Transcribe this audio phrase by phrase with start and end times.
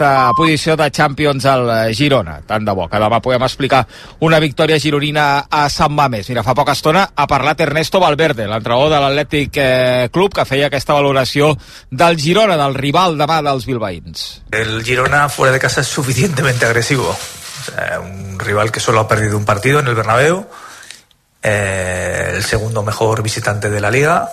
[0.00, 2.38] aquesta posició de Champions al Girona.
[2.48, 3.82] Tant de bo, que demà podem explicar
[4.24, 6.30] una victòria gironina a Sant Mamés.
[6.30, 10.70] Mira, fa poca estona ha parlat Ernesto Valverde, l'entrenador de l'Atlètic eh, Club, que feia
[10.70, 11.52] aquesta valoració
[11.90, 14.24] del Girona, del rival demà dels bilbaïns.
[14.56, 17.14] El Girona fuera de casa es suficientemente agresivo.
[18.00, 20.46] Un rival que solo ha perdido un partido en el Bernabéu,
[21.42, 24.30] eh, el segundo mejor visitante de la liga,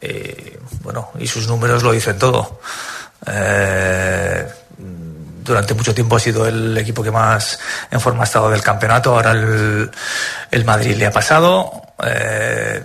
[0.00, 2.58] eh, bueno, y sus números lo dicen todo.
[3.26, 4.46] Eh,
[5.44, 7.58] durante mucho tiempo ha sido el equipo que más
[7.90, 9.14] en forma ha estado del campeonato.
[9.14, 9.90] Ahora el,
[10.50, 12.82] el Madrid le ha pasado eh,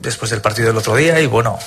[0.00, 1.58] después del partido del otro día y bueno,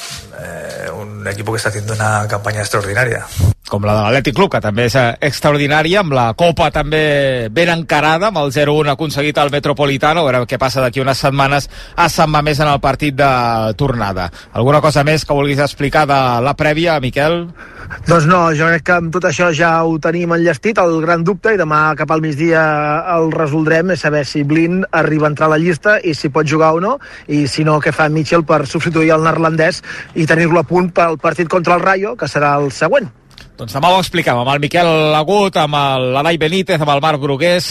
[0.42, 3.26] eh, un equipo que está haciendo una campaña extraordinaria.
[3.70, 7.72] Com la de l'Atlètic Club, que també és eh, extraordinària, amb la Copa també ben
[7.74, 12.08] encarada, amb el 0-1 aconseguit al Metropolitano, a veure què passa d'aquí unes setmanes a
[12.12, 13.30] Sant Mamés en el partit de
[13.80, 14.30] tornada.
[14.54, 17.42] Alguna cosa més que vulguis explicar de la prèvia, Miquel?
[18.06, 21.56] Doncs no, jo crec que amb tot això ja ho tenim enllestit, el gran dubte,
[21.56, 22.62] i demà cap al migdia
[23.16, 26.46] el resoldrem, és saber si Blin arriba a entrar a la llista i si pot
[26.50, 29.82] jugar o no, i si no, què fa Mitchell per substituir el neerlandès
[30.14, 33.10] i tenir-lo a punt pel partit contra el Rayo, que serà el següent.
[33.56, 35.78] Doncs demà ho expliquem amb el Miquel Agut, amb
[36.12, 37.70] l'Anai Benítez, amb el Marc Brugués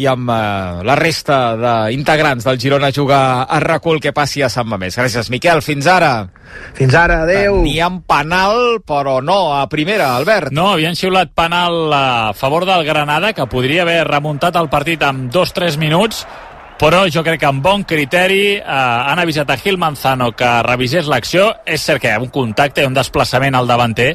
[0.00, 4.68] i amb eh, la resta d'integrants del Girona jugar a recul que passi a Sant
[4.70, 4.96] Mamés.
[4.96, 5.60] Gràcies, Miquel.
[5.60, 6.12] Fins ara.
[6.78, 7.58] Fins ara, adeu.
[7.60, 10.54] Teníem penal, però no a primera, Albert.
[10.56, 15.28] No, havien xiulat penal a favor del Granada, que podria haver remuntat el partit amb
[15.32, 16.24] dos-tres minuts,
[16.80, 21.12] però jo crec que amb bon criteri eh, han avisat a Gil Manzano que revisés
[21.12, 21.52] l'acció.
[21.68, 24.14] És cert que hi ha un contacte i un desplaçament al davanter,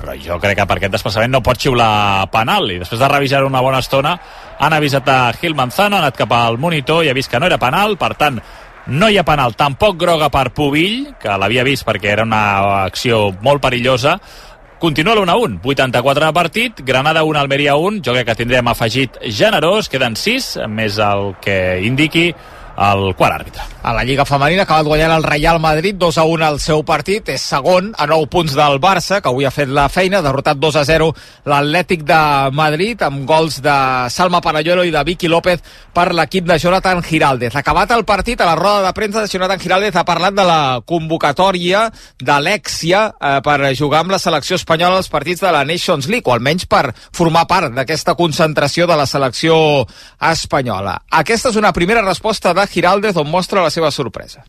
[0.00, 3.44] però jo crec que per aquest desplaçament no pot xiular penal i després de revisar
[3.44, 4.16] una bona estona
[4.60, 7.48] han avisat a Gil Manzano, ha anat cap al monitor i ha vist que no
[7.48, 8.40] era penal, per tant
[8.90, 13.28] no hi ha penal, tampoc groga per Pubill que l'havia vist perquè era una acció
[13.44, 14.16] molt perillosa.
[14.80, 19.90] Continua l'1-1, 84 de partit, Granada 1, Almeria 1, jo crec que tindrem afegit generós,
[19.92, 22.30] queden 6, més el que indiqui
[22.76, 23.62] el quart àrbitre.
[23.82, 26.82] A la Lliga Femenina ha acabat guanyant el Real Madrid 2 a 1 al seu
[26.84, 30.60] partit, és segon a 9 punts del Barça, que avui ha fet la feina, derrotat
[30.60, 31.08] 2 a 0
[31.48, 32.20] l'Atlètic de
[32.56, 33.76] Madrid, amb gols de
[34.12, 35.62] Salma Paralloro i de Vicky López
[35.96, 37.56] per l'equip de Jonathan Giraldez.
[37.56, 40.60] Acabat el partit, a la roda de premsa de Jonathan Giraldez ha parlat de la
[40.86, 41.86] convocatòria
[42.20, 46.36] d'Alexia eh, per jugar amb la selecció espanyola als partits de la Nations League, o
[46.36, 49.86] almenys per formar part d'aquesta concentració de la selecció
[50.30, 50.98] espanyola.
[51.20, 54.44] Aquesta és una primera resposta de Giraldez on mostra la seva sorpresa.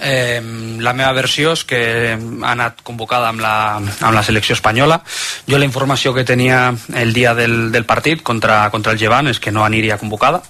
[0.00, 0.40] Eh,
[0.78, 1.80] la meva versió és que
[2.14, 5.00] ha anat convocada amb la, amb la selecció espanyola.
[5.48, 9.40] Jo la informació que tenia el dia del, del partit contra, contra el Llevant és
[9.42, 10.42] que no aniria convocada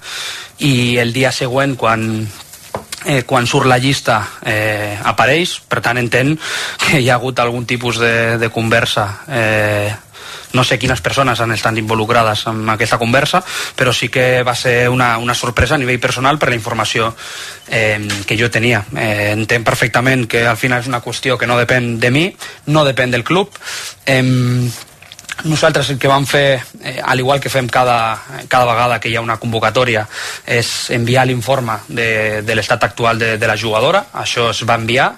[0.58, 2.04] i el dia següent quan,
[3.06, 6.40] eh, quan surt la llista eh, apareix, per tant entenc
[6.84, 9.94] que hi ha hagut algun tipus de, de conversa eh,
[10.52, 13.42] no sé quines persones han estat involucrades en aquesta conversa,
[13.76, 17.14] però sí que va ser una, una sorpresa a nivell personal per la informació
[17.68, 18.84] eh, que jo tenia.
[18.96, 22.28] Eh, entenc perfectament que al final és una qüestió que no depèn de mi,
[22.72, 23.52] no depèn del club.
[24.06, 24.22] Eh,
[25.44, 29.16] nosaltres el que vam fer, eh, al igual que fem cada, cada vegada que hi
[29.16, 30.06] ha una convocatòria,
[30.46, 34.08] és enviar l'informe de, de l'estat actual de, de la jugadora.
[34.18, 35.12] Això es va enviar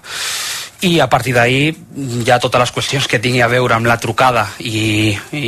[0.80, 3.98] i a partir d'ahir hi ha totes les qüestions que tingui a veure amb la
[4.00, 5.42] trucada i, i,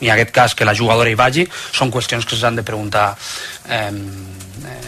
[0.00, 3.10] i en aquest cas que la jugadora hi vagi són qüestions que s'han de preguntar
[3.68, 3.92] eh,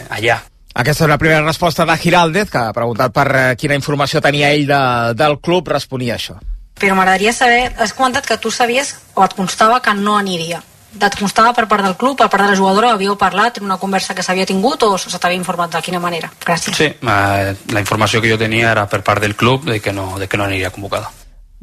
[0.09, 0.39] allà.
[0.73, 4.49] Aquesta és una primera resposta de Giraldez, que ha preguntat per eh, quina informació tenia
[4.55, 4.81] ell de,
[5.13, 6.39] del club, responia això.
[6.81, 10.63] Però m'agradaria saber, has comentat que tu sabies o et constava que no aniria
[10.99, 13.79] et constava per part del club, per part de la jugadora, havíeu parlat en una
[13.81, 16.31] conversa que s'havia tingut o se t'havia informat de quina manera?
[16.45, 16.77] Gràcies.
[16.77, 20.17] Sí, eh, la informació que jo tenia era per part del club de que no,
[20.19, 21.11] de que no aniria convocada.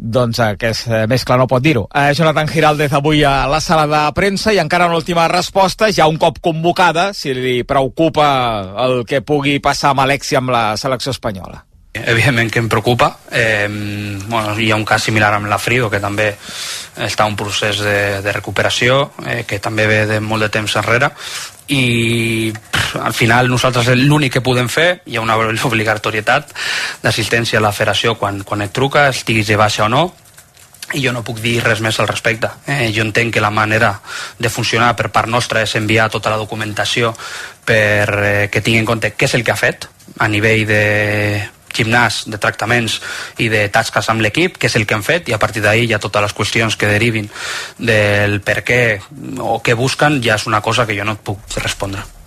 [0.00, 1.84] Doncs eh, que és eh, més clar no pot dir-ho.
[1.92, 6.08] Eh, Jonathan Giraldez avui a la sala de premsa i encara una última resposta, ja
[6.08, 8.30] un cop convocada, si li preocupa
[8.86, 11.66] el que pugui passar amb Alexia amb la selecció espanyola.
[11.92, 13.18] Evidentment que em preocupa.
[13.32, 13.66] Eh,
[14.28, 16.28] bueno, hi ha un cas similar amb la Frido, que també
[17.02, 20.76] està en un procés de, de recuperació, eh, que també ve de molt de temps
[20.78, 21.10] enrere,
[21.74, 25.36] i pff, al final nosaltres l'únic que podem fer, hi ha una
[25.70, 26.54] obligatorietat
[27.02, 30.06] d'assistència a la federació quan, quan et truca, estiguis de baixa o no,
[30.94, 32.48] i jo no puc dir res més al respecte.
[32.66, 33.96] Eh, jo entenc que la manera
[34.38, 37.14] de funcionar per part nostra és enviar tota la documentació
[37.66, 39.86] per eh, que tingui en compte què és el que ha fet
[40.18, 40.84] a nivell de
[41.80, 43.00] gimnàs, de tractaments
[43.42, 45.88] i de tasques amb l'equip, que és el que hem fet, i a partir d'ahir
[45.90, 47.28] ja totes les qüestions que derivin
[47.78, 48.80] del per què
[49.40, 52.19] o què busquen ja és una cosa que jo no et puc respondre.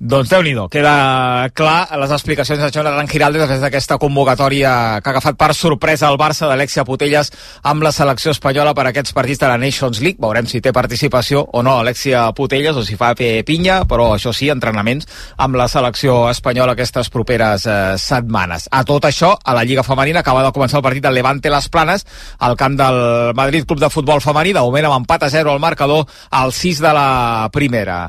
[0.00, 4.70] Doncs déu nhi queda clar les explicacions de Jonathan Giraldes després d'aquesta convocatòria
[5.04, 7.28] que ha agafat per sorpresa el Barça d'Alexia Putelles
[7.68, 10.16] amb la selecció espanyola per aquests partits de la Nations League.
[10.16, 14.48] Veurem si té participació o no Alexia Putelles o si fa pinya, però això sí,
[14.48, 15.04] entrenaments
[15.36, 18.70] amb la selecció espanyola aquestes properes eh, setmanes.
[18.72, 21.68] A tot això, a la Lliga Femenina acaba de començar el partit del Levante Les
[21.68, 22.08] Planes
[22.38, 25.60] al camp del Madrid Club de Futbol Femení, de moment amb empat a 0 al
[25.60, 28.06] marcador al 6 de la primera.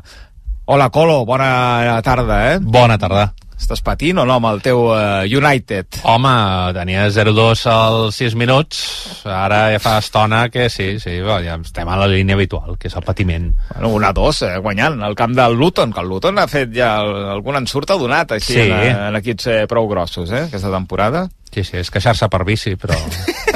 [0.66, 2.60] Hola, Colo, bona tarda, eh?
[2.62, 3.32] Bona tarda.
[3.62, 6.00] Estàs patint o no amb el teu uh, United?
[6.10, 6.32] Home,
[6.74, 8.80] tenia 0-2 als 6 minuts,
[9.26, 12.98] ara ja fa estona que sí, sí, ja estem a la línia habitual, que és
[12.98, 13.52] el patiment.
[13.74, 16.96] Bueno, una 2 eh, guanyant, al camp del Luton, que el Luton ha fet ja
[17.36, 18.70] algun ensurt ha donat així sí.
[18.70, 21.28] en, en equips eh, prou grossos, eh, aquesta temporada.
[21.52, 22.96] Sí, sí, és queixar-se per bici, però...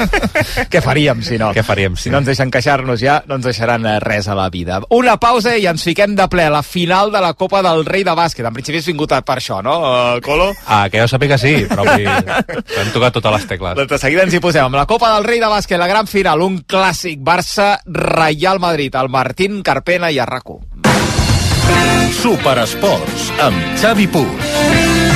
[0.72, 1.48] Què faríem, si no?
[1.56, 2.06] Què faríem, sí.
[2.06, 4.82] Si no ens deixen queixar-nos ja, no ens deixaran eh, res a la vida.
[4.92, 8.04] Una pausa i ens fiquem de ple a la final de la Copa del Rei
[8.04, 8.44] de Bàsquet.
[8.44, 10.50] En principi has vingut per això, no, uh, Colo?
[10.66, 12.04] Ah, que jo sàpiga sí, però vull...
[12.04, 13.78] hem tocat totes les tecles.
[13.80, 14.68] Doncs de seguida ens hi posem.
[14.68, 19.08] Amb la Copa del Rei de Bàsquet, la gran final, un clàssic Barça-Reial Madrid, el
[19.08, 20.60] Martín Carpena i Arraco.
[22.20, 25.15] Superesports, amb Xavi Puig.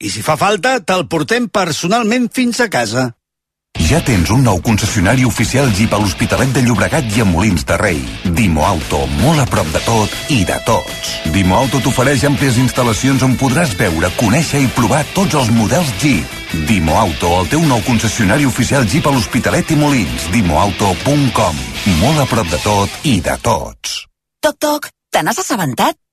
[0.00, 3.10] I si fa falta, te'l portem personalment fins a casa.
[3.90, 7.76] Ja tens un nou concessionari oficial Jeep a l'Hospitalet de Llobregat i a Molins de
[7.76, 8.00] Rei.
[8.36, 11.12] Dimo Auto, molt a prop de tot i de tots.
[11.34, 16.36] Dimo Auto t'ofereix àmplies instal·lacions on podràs veure, conèixer i provar tots els models Jeep.
[16.66, 20.30] Dimo Auto, el teu nou concessionari oficial Jeep a l'Hospitalet i Molins.
[20.34, 21.64] Dimoauto.com.
[22.00, 24.04] Molt a prop de tot i de tots.
[24.40, 26.00] Toc, toc, te n'has assabentat?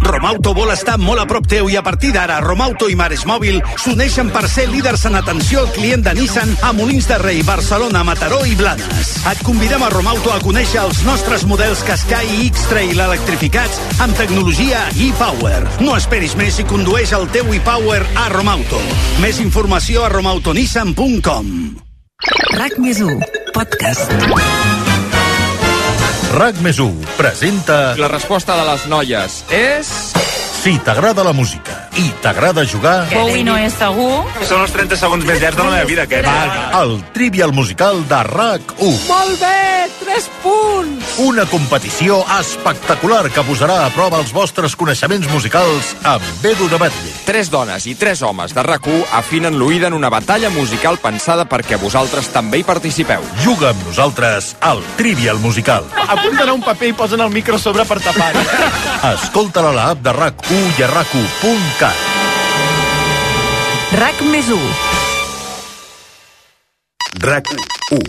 [0.00, 3.60] Romauto vol estar molt a prop teu i a partir d'ara Romauto i Mares Mòbil
[3.80, 8.04] s'uneixen per ser líders en atenció al client de Nissan a Molins de Rei, Barcelona,
[8.04, 9.14] Mataró i Blanes.
[9.30, 14.84] Et convidem a Romauto a conèixer els nostres models Qashqai i X-Trail electrificats amb tecnologia
[14.96, 15.66] e-Power.
[15.84, 18.80] No esperis més i condueix el teu e-Power a Romauto.
[19.24, 21.52] Més informació a romautonissan.com
[22.58, 23.02] RAC més
[23.54, 24.87] podcast.
[26.28, 26.76] RAC més
[27.16, 27.94] presenta...
[27.96, 29.92] La resposta de les noies és...
[30.58, 33.08] Si t'agrada la música i t'agrada jugar...
[33.10, 34.22] Bowie no és segur.
[34.46, 36.36] Són els 30 segons més llargs de la meva vida, que va.
[36.78, 39.00] El Trivial Musical de RAC1.
[39.08, 41.16] Molt bé, 3 punts.
[41.26, 47.14] Una competició espectacular que posarà a prova els vostres coneixements musicals amb Edu de Batlle.
[47.26, 51.80] Tres dones i tres homes de RAC1 afinen l'oïda en una batalla musical pensada perquè
[51.82, 53.26] vosaltres també hi participeu.
[53.42, 55.90] Juga amb nosaltres al Trivial Musical.
[56.06, 58.30] Apunten a un paper i posen el micro sobre per tapar.
[59.14, 61.87] Escolta-la a l'app de RAC1 i a rac1.cat.
[63.98, 64.58] RAC més 1.
[67.24, 67.52] RAC
[67.96, 68.02] 1.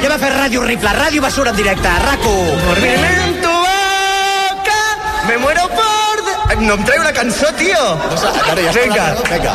[0.00, 2.86] Ja va fer ràdio horrible, ràdio basura en directe, RAC1.
[3.26, 4.80] en tu boca,
[5.28, 6.24] me muero por...
[6.26, 6.32] De...
[6.64, 7.84] No em treu una cançó, tio.
[8.10, 9.06] No sé, ara ja Vinga.
[9.28, 9.54] Vinga.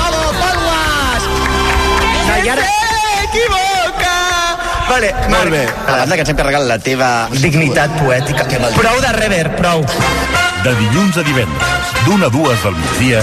[0.00, 1.22] Vamos, palmas.
[2.30, 2.66] Nayara...
[2.66, 3.65] S'equivoca.
[4.88, 5.64] Vale, Molt bé.
[5.66, 8.46] A la banda que ens hem carregat la teva dignitat poètica.
[8.46, 8.74] Que mal...
[8.78, 9.82] Prou de rever, prou.
[10.62, 13.22] De dilluns a divendres, d'una a dues del migdia,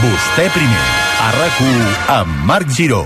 [0.00, 0.86] vostè primer,
[1.24, 3.04] a RAC1 amb Marc Giró.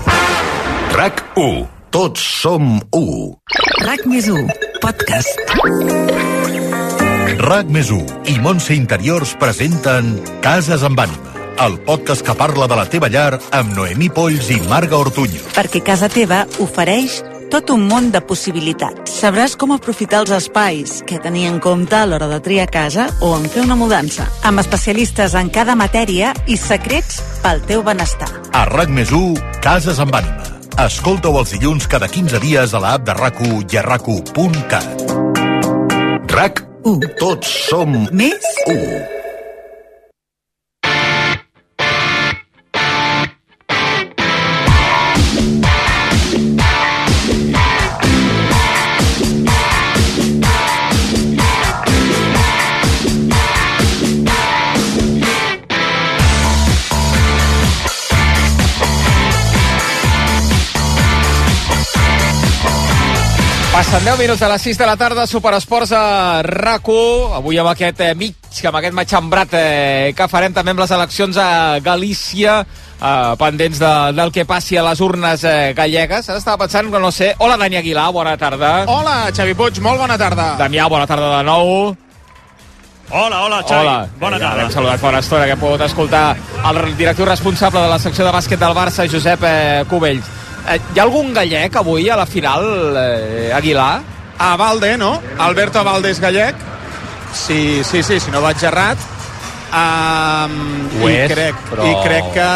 [0.95, 1.67] RAC1.
[1.89, 3.05] Tots som u.
[3.81, 4.51] RAC més 1.
[4.83, 5.39] Podcast.
[7.39, 10.11] RAC més 1 i Montse Interiors presenten
[10.45, 11.33] Cases amb ànima,
[11.65, 15.41] el podcast que parla de la teva llar amb Noemí Polls i Marga Ortuño.
[15.57, 19.11] Perquè casa teva ofereix tot un món de possibilitats.
[19.19, 23.33] Sabràs com aprofitar els espais, què tenir en compte a l'hora de triar casa o
[23.37, 28.29] en fer una mudança, amb especialistes en cada matèria i secrets pel teu benestar.
[28.53, 30.43] A RAC més 1, Cases amb ànima.
[30.79, 34.89] Escolta-ho els dilluns cada 15 dies a l'app de RAC1 i a RAC1.cat.
[36.31, 37.15] RAC 1.
[37.19, 39.18] Tots som Més 1.
[63.89, 66.85] Passen 10 minuts de les 6 de la tarda, Superesports a rac
[67.33, 68.35] avui amb aquest eh, mig,
[68.69, 73.93] amb aquest matxembrat eh, que farem també amb les eleccions a Galícia, eh, pendents de,
[74.13, 76.29] del que passi a les urnes eh, gallegues.
[76.29, 77.31] Ara estava pensant que no sé...
[77.39, 78.85] Hola, Dani Aguilar, bona tarda.
[78.85, 80.51] Hola, Xavi Puig, molt bona tarda.
[80.59, 81.95] Damià, bona tarda de nou.
[83.09, 83.87] Hola, hola, Xavi.
[83.87, 83.95] Hola.
[84.19, 84.67] Bona Ja tarda.
[84.67, 86.27] L'hem saludat fa una estona, que hem pogut escoltar
[86.69, 90.29] el directiu responsable de la secció de bàsquet del Barça, Josep eh, Cubells.
[90.69, 94.01] Eh, hi ha algun gallec avui a la final, eh, Aguilar?
[94.39, 95.21] A Valde, no?
[95.39, 96.55] Alberto Valdés Gallec.
[97.33, 98.97] Sí, sí, sí, si no vaig errat.
[99.69, 100.53] Um,
[101.01, 102.49] Ho i, és, crec, però- I crec que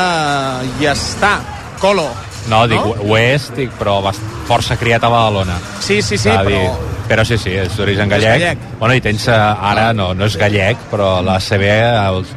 [0.82, 1.34] ja està.
[1.82, 2.08] Colo.
[2.50, 3.18] No, dic, No?
[3.18, 4.02] és, dic, però
[4.48, 5.56] força criat a Badalona.
[5.80, 6.50] Sí, sí, sí, Va però...
[6.50, 8.40] dir- Però sí, sí, és d'origen gallec.
[8.40, 8.58] gallec.
[8.80, 11.66] Bueno, i tens, eh, ara no, no és gallec, però la CB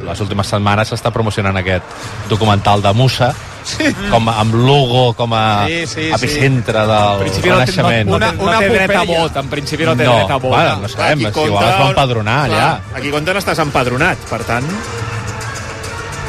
[0.03, 1.83] les últimes setmanes s'està promocionant aquest
[2.27, 3.29] documental de Musa,
[3.63, 3.87] sí.
[4.11, 8.09] com amb logo, com a Sí, sí, epicentre En del principi no no, renaixement.
[8.09, 10.35] no, té- no Una té dret a vot, en principi no té No, dret a
[10.35, 10.51] vot.
[10.51, 12.79] bueno, no sabem, si igual es va empadronar allà.
[12.93, 14.67] Aquí compta no estàs empadronat, per tant...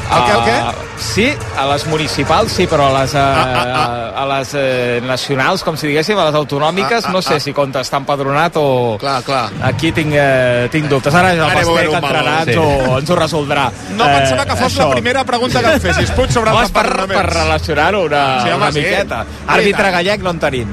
[0.09, 0.53] El què, el què?
[0.65, 1.27] Ah, sí,
[1.61, 5.87] a les municipals sí, però a les, eh, ah, a les eh, nacionals, com si
[5.91, 7.41] diguéssim, a les autonòmiques, Ah, ah, no sé ah.
[7.41, 8.97] si compta estar empadronat o...
[9.01, 9.45] Clar, clar.
[9.69, 11.15] Aquí tinc, eh, tinc dubtes.
[11.15, 12.59] Ara el Basté que entrarà ens, Sí.
[12.59, 13.71] ho, ens ho resoldrà.
[13.97, 16.73] No pensava que fos la primera pregunta que em fessis, Puig, sobre no, els és
[16.73, 17.35] per, per empadronaments.
[17.43, 18.79] relacionar-ho una, Sí, home, una sí.
[18.81, 19.25] miqueta.
[19.47, 20.69] Àrbitre gallec no en tenim.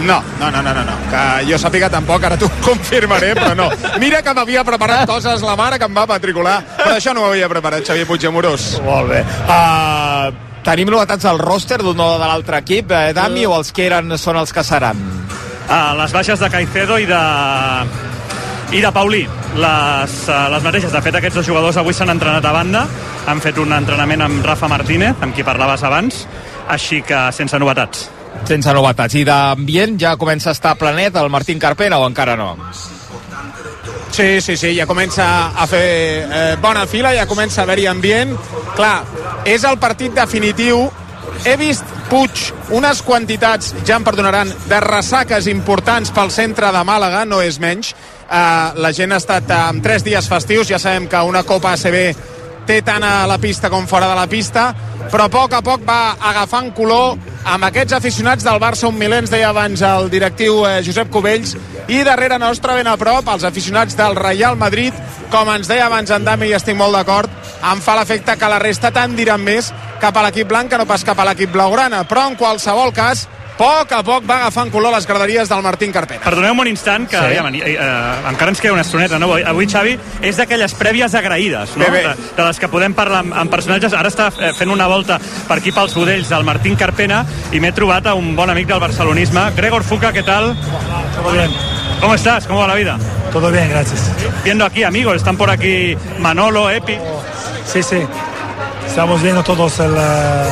[0.00, 0.94] No, no, no, no, no, no.
[1.10, 3.68] Que jo sàpiga tampoc, ara t'ho confirmaré, però no.
[4.02, 7.32] Mira que m'havia preparat coses la mare que em va matricular, però això no ho
[7.32, 8.70] havia preparat, Xavier Puigdemorós.
[8.86, 9.20] Molt bé.
[9.44, 10.32] Uh,
[10.66, 14.16] tenim novetats del roster d'un o de l'altre equip, eh, Dami, o els que eren
[14.18, 14.98] són els que seran?
[15.68, 17.20] Ah, les baixes de Caicedo i de
[18.72, 19.26] i de Paulí,
[19.60, 20.92] les, eh, les mateixes.
[20.92, 22.86] De fet, aquests dos jugadors avui s'han entrenat a banda,
[23.28, 26.26] han fet un entrenament amb Rafa Martínez, amb qui parlaves abans,
[26.72, 28.08] així que sense novetats.
[28.48, 29.14] Sense novetats.
[29.18, 32.56] I d'ambient ja comença a estar planet el Martín Carpena o encara no?
[34.12, 35.24] Sí, sí, sí, ja comença
[35.56, 35.86] a fer
[36.28, 38.34] eh, bona fila, ja comença a haver-hi ambient.
[38.76, 38.98] Clar,
[39.48, 40.84] és el partit definitiu.
[41.46, 47.22] He vist, Puig, unes quantitats, ja em perdonaran, de ressaques importants pel centre de Màlaga,
[47.24, 47.94] no és menys.
[48.26, 51.96] Uh, la gent ha estat amb tres dies festius, ja sabem que una Copa ACB
[52.68, 54.66] té tant a la pista com fora de la pista,
[55.10, 57.18] però a poc a poc va agafant color
[57.48, 61.56] amb aquests aficionats del Barça, un miler, ens deia abans el directiu eh, Josep Cubells,
[61.90, 64.94] i darrere nostre, ben a prop, els aficionats del Real Madrid,
[65.32, 67.30] com ens deia abans en Dami, i estic molt d'acord,
[67.72, 70.86] em fa l'efecte que la resta tant diran més cap a l'equip blanc que no
[70.86, 73.26] pas cap a l'equip blaugrana, però en qualsevol cas,
[73.58, 76.22] poc a poc va agafant color les graderies del Martín Carpena.
[76.24, 77.34] Perdoneu-me un instant, que Sí.
[77.36, 79.32] ja, eh, eh, encara ens queda una estoneta, no?
[79.34, 81.84] Avui, Xavi, és d'aquelles prèvies agraïdes, no?
[81.84, 82.02] Bé, bé.
[82.08, 83.92] De, de les que podem parlar amb, amb personatges.
[83.92, 85.18] Ara està eh, fent una volta
[85.48, 88.80] per aquí pels budells del Martín Carpena i m'he trobat a un bon amic del
[88.80, 89.50] barcelonisme.
[89.56, 90.56] Gregor Fuca, ¿qué tal?
[91.16, 91.50] Todo bien.
[92.00, 92.46] ¿Cómo estás?
[92.46, 92.98] ¿Cómo va la vida?
[93.32, 94.10] Todo bien, gracias.
[94.44, 96.96] Viendo aquí amigos, están por aquí Manolo, Epi.
[97.64, 97.98] Sí, sí.
[98.86, 100.44] Estamos viendo todos el, eh,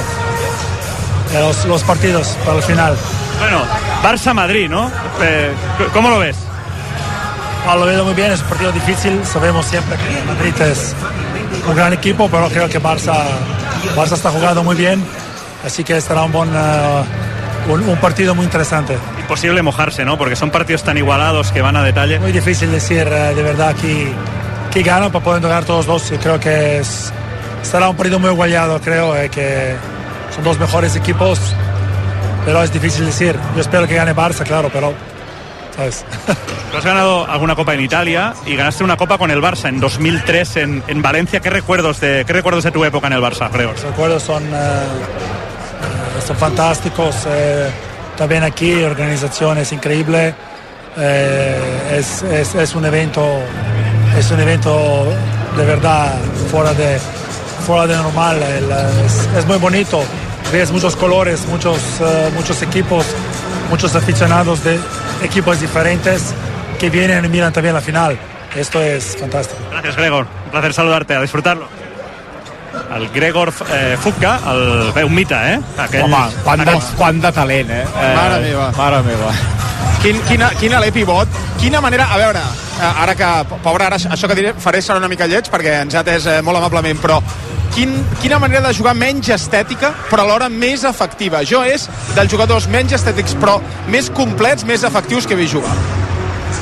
[1.38, 2.96] los, los partidos para el final.
[3.38, 3.62] Bueno,
[4.02, 4.90] Barça-Madrid, ¿no?
[5.22, 5.52] Eh,
[5.92, 6.37] ¿Cómo lo ves?
[7.68, 9.20] Ah, lo veo muy bien, es un partido difícil.
[9.25, 10.94] Sabemos siempre que Madrid es
[11.68, 13.14] un gran equipo, pero creo que Barça,
[13.96, 15.04] Barça está jugando muy bien.
[15.64, 17.02] Así que estará un, buen, eh,
[17.68, 18.96] un, un partido muy interesante.
[19.20, 20.16] Imposible mojarse, ¿no?
[20.18, 22.18] Porque son partidos tan igualados que van a detalle.
[22.18, 24.12] Muy difícil decir eh, de verdad quién,
[24.72, 26.10] quién gana para poder ganar todos dos.
[26.10, 27.12] Yo creo que es,
[27.62, 29.76] será un partido muy igualado, creo eh, que
[30.40, 31.38] son dos mejores equipos,
[32.44, 33.37] pero es difícil decir.
[33.54, 34.94] Yo espero que gane Barça, claro, pero
[35.76, 36.04] ¿sabes?
[36.70, 39.80] Tú has ganado alguna copa en Italia y ganaste una copa con el Barça en
[39.80, 41.40] 2003 en, en Valencia.
[41.40, 43.75] ¿Qué recuerdos, de, ¿Qué recuerdos de tu época en el Barça, Gregor?
[43.75, 47.16] Los recuerdos son, eh, eh, son fantásticos.
[47.26, 47.68] eh,
[48.16, 50.35] también aquí, organización es increíble.
[50.97, 53.25] eh, es, es- es un evento,
[54.18, 55.04] es un evento
[55.56, 56.14] de verdad
[56.50, 56.99] fuera de,
[57.66, 58.42] fuera de normal.
[58.42, 58.70] el,
[59.06, 60.02] es, es muy bonito.
[60.52, 63.06] Ves muchos colores, muchos, eh, muchos equipos,
[63.68, 64.80] muchos aficionados de
[65.23, 66.35] equipos diferentes
[66.78, 68.18] que vienen y miran también la final.
[68.56, 69.61] Esto es fantástico.
[69.70, 70.26] Gracias, Gregor.
[70.47, 71.68] Un placer saludarte, a disfrutarlo.
[72.94, 75.61] El Gregor eh, Fuca, el, bé, un mite, eh?
[75.78, 77.85] Aquell, Home, quant de, quant de talent, eh?
[77.85, 78.70] eh Mare meva.
[78.76, 79.30] Mare meva.
[80.02, 81.28] Quin, quina, quina l'he pivot,
[81.61, 82.09] quina manera...
[82.11, 82.42] A veure,
[82.80, 83.30] ara que,
[83.64, 86.40] pobre, ara això que diré, faré serà una mica lleig perquè ens ha atès eh,
[86.46, 87.20] molt amablement, però
[87.75, 91.44] quin, quina manera de jugar menys estètica però alhora més efectiva.
[91.46, 93.58] Jo és dels jugadors menys estètics però
[93.92, 95.76] més complets, més efectius que he vist jugar.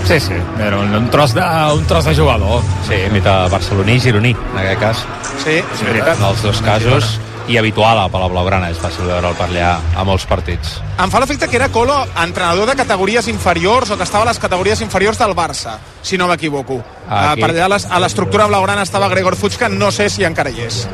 [0.08, 1.44] Sí, sí, era un, un, tros de,
[1.74, 2.62] un tros de jugador.
[2.88, 5.02] Sí, mita barceloní i gironí, en aquest cas.
[5.44, 6.16] Sí, és veritat.
[6.16, 7.16] En els dos casos,
[7.48, 10.76] i habitual a Palau Blaugrana, és fàcil veure'l per allà a molts partits.
[11.00, 14.38] Em fa l'efecte que era Colo entrenador de categories inferiors o que estava a les
[14.38, 16.74] categories inferiors del Barça, si no m'equivoco.
[17.08, 20.24] Uh, per allà a les- a l'estructura blaugrana estava Gregor Fuchs, que no sé si
[20.24, 20.86] encara hi és.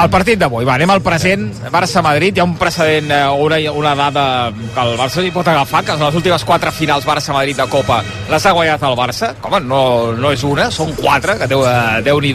[0.00, 1.48] El partit d'avui, va, anem al present.
[1.72, 5.82] Barça-Madrid, hi ha un precedent eh, una, una dada que el Barça hi pot agafar
[5.84, 8.00] que les últimes quatre finals Barça-Madrid de Copa
[8.30, 9.34] les ha guanyat el Barça.
[9.42, 9.82] Com no,
[10.16, 12.34] no és una, són quatre que déu, eh, déu nhi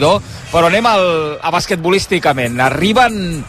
[0.52, 1.06] però anem al,
[1.42, 2.60] a basquetbolísticament.
[2.60, 3.44] Arriben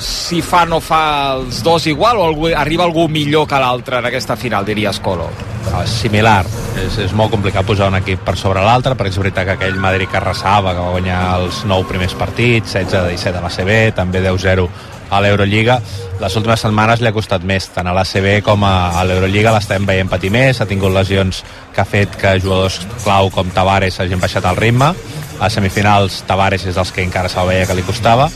[0.00, 4.10] si fa no fa els dos igual o algú, arriba algú millor que l'altre en
[4.12, 5.55] aquesta final, diries Colo No, és
[5.90, 6.44] similar,
[6.80, 9.78] és, és molt complicat posar un equip per sobre l'altre, perquè és veritat que aquell
[9.80, 13.72] Madrid que arrasava, que va guanyar els nou primers partits, 16 de 17 a l'ACB,
[13.96, 14.66] també 10-0
[15.10, 15.78] a l'Eurolliga.
[16.20, 19.86] Les últimes setmanes li ha costat més, tant a l'ACB com a, a l'Eurolliga l'estem
[19.86, 21.42] veient patir més, ha tingut lesions
[21.74, 24.92] que ha fet que jugadors clau com Tavares hagin baixat el ritme.
[25.36, 28.30] A semifinals Tavares és dels que encara se'l veia que li costava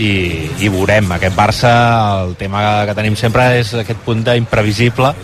[0.00, 0.10] i,
[0.64, 1.70] i veurem, aquest Barça
[2.24, 5.14] el tema que tenim sempre és aquest punt d'imprevisible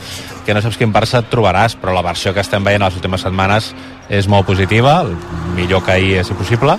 [0.47, 3.25] que no saps quin Barça et trobaràs, però la versió que estem veient les últimes
[3.27, 3.73] setmanes
[4.09, 5.17] és molt positiva, el
[5.57, 6.79] millor que ahir és possible,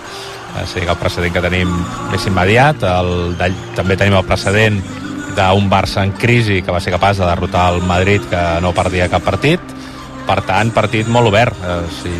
[0.57, 1.73] o sigui que el precedent que tenim
[2.11, 3.35] més immediat, el,
[3.75, 4.79] també tenim el precedent
[5.37, 9.11] d'un Barça en crisi que va ser capaç de derrotar el Madrid que no perdia
[9.11, 9.75] cap partit,
[10.27, 11.55] per tant, partit molt obert.
[11.63, 12.11] Eh, si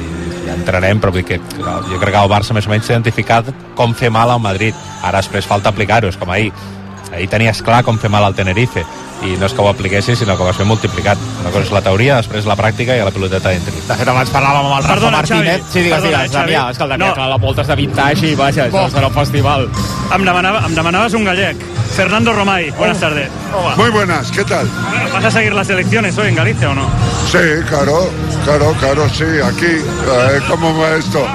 [0.45, 3.49] ja entrarem, però dir que jo crec que el Barça més o menys s'ha identificat
[3.75, 6.51] com fer mal al Madrid, ara després falta aplicar-ho, és com ahir
[7.13, 8.83] ahir tenies clar com fer mal al Tenerife
[9.25, 11.71] i no és que ho apliquessis, sinó que ho vas fer multiplicat una cosa és
[11.73, 13.73] la teoria, després la pràctica i a la piloteta entri.
[13.87, 15.61] De fet, abans parlàvem amb el Rafa Martínez.
[15.61, 15.71] Xavi.
[15.73, 16.51] Sí, digues, Perdona, digues, Xavi.
[16.53, 16.69] Damià.
[16.71, 17.13] És que el Damià, No.
[17.15, 19.67] clar, la voltes de vintage i, vaja, això serà un festival.
[20.13, 21.57] Em, demanava, em demanaves un gallec.
[21.95, 23.29] Fernando Romay, buenas tardes.
[23.77, 24.69] Muy buenas, ¿qué tal?
[25.13, 26.87] ¿Vas a seguir las elecciones hoy en Galicia o no?
[27.31, 28.09] Sí, claro,
[28.45, 31.25] claro, claro, sí, aquí, eh, ¿cómo va esto?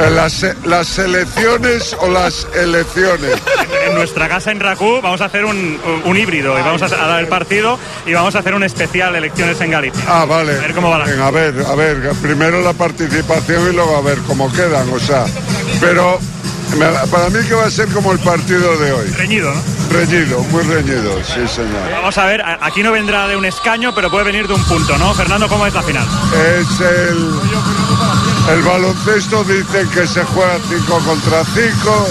[0.00, 3.34] Eh, Las, las elecciones o las elecciones.
[3.86, 7.06] En nuestra casa en Racú vamos a hacer un, un híbrido y vamos a, a
[7.06, 10.02] dar el partido y vamos a hacer un especial elecciones en Galicia.
[10.08, 10.56] Ah, vale.
[10.56, 13.96] A ver cómo va la Venga, a ver, a ver, primero la participación y luego
[13.96, 15.26] a ver cómo quedan, o sea,
[15.80, 16.18] pero
[17.10, 19.06] para mí que va a ser como el partido de hoy.
[19.10, 19.60] Reñido, ¿no?
[19.92, 21.88] Reñido, muy reñido, sí señor.
[21.92, 24.98] Vamos a ver, aquí no vendrá de un escaño, pero puede venir de un punto,
[24.98, 25.14] ¿no?
[25.14, 26.04] Fernando, ¿cómo es la final?
[26.58, 27.30] Es el,
[28.50, 32.08] el baloncesto dicen que se juega 5 contra 5,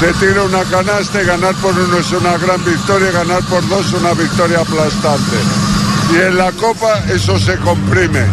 [0.00, 3.92] se tira una canasta y ganar por uno es una gran victoria, ganar por dos
[3.94, 5.36] una victoria aplastante.
[6.12, 8.24] Y en la copa eso se comprime,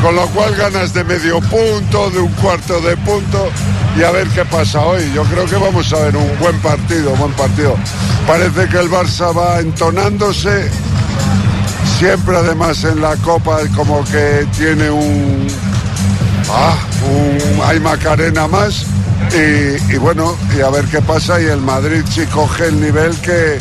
[0.00, 3.50] con lo cual ganas de medio punto, de un cuarto de punto
[3.98, 5.10] y a ver qué pasa hoy.
[5.12, 7.74] Yo creo que vamos a ver un buen partido, buen partido.
[8.26, 10.70] Parece que el Barça va entonándose,
[11.98, 15.48] siempre además en la copa como que tiene un
[16.52, 16.74] ah,
[17.08, 18.84] un hay Macarena más
[19.32, 23.14] y, y bueno y a ver qué pasa y el Madrid si coge el nivel
[23.20, 23.58] que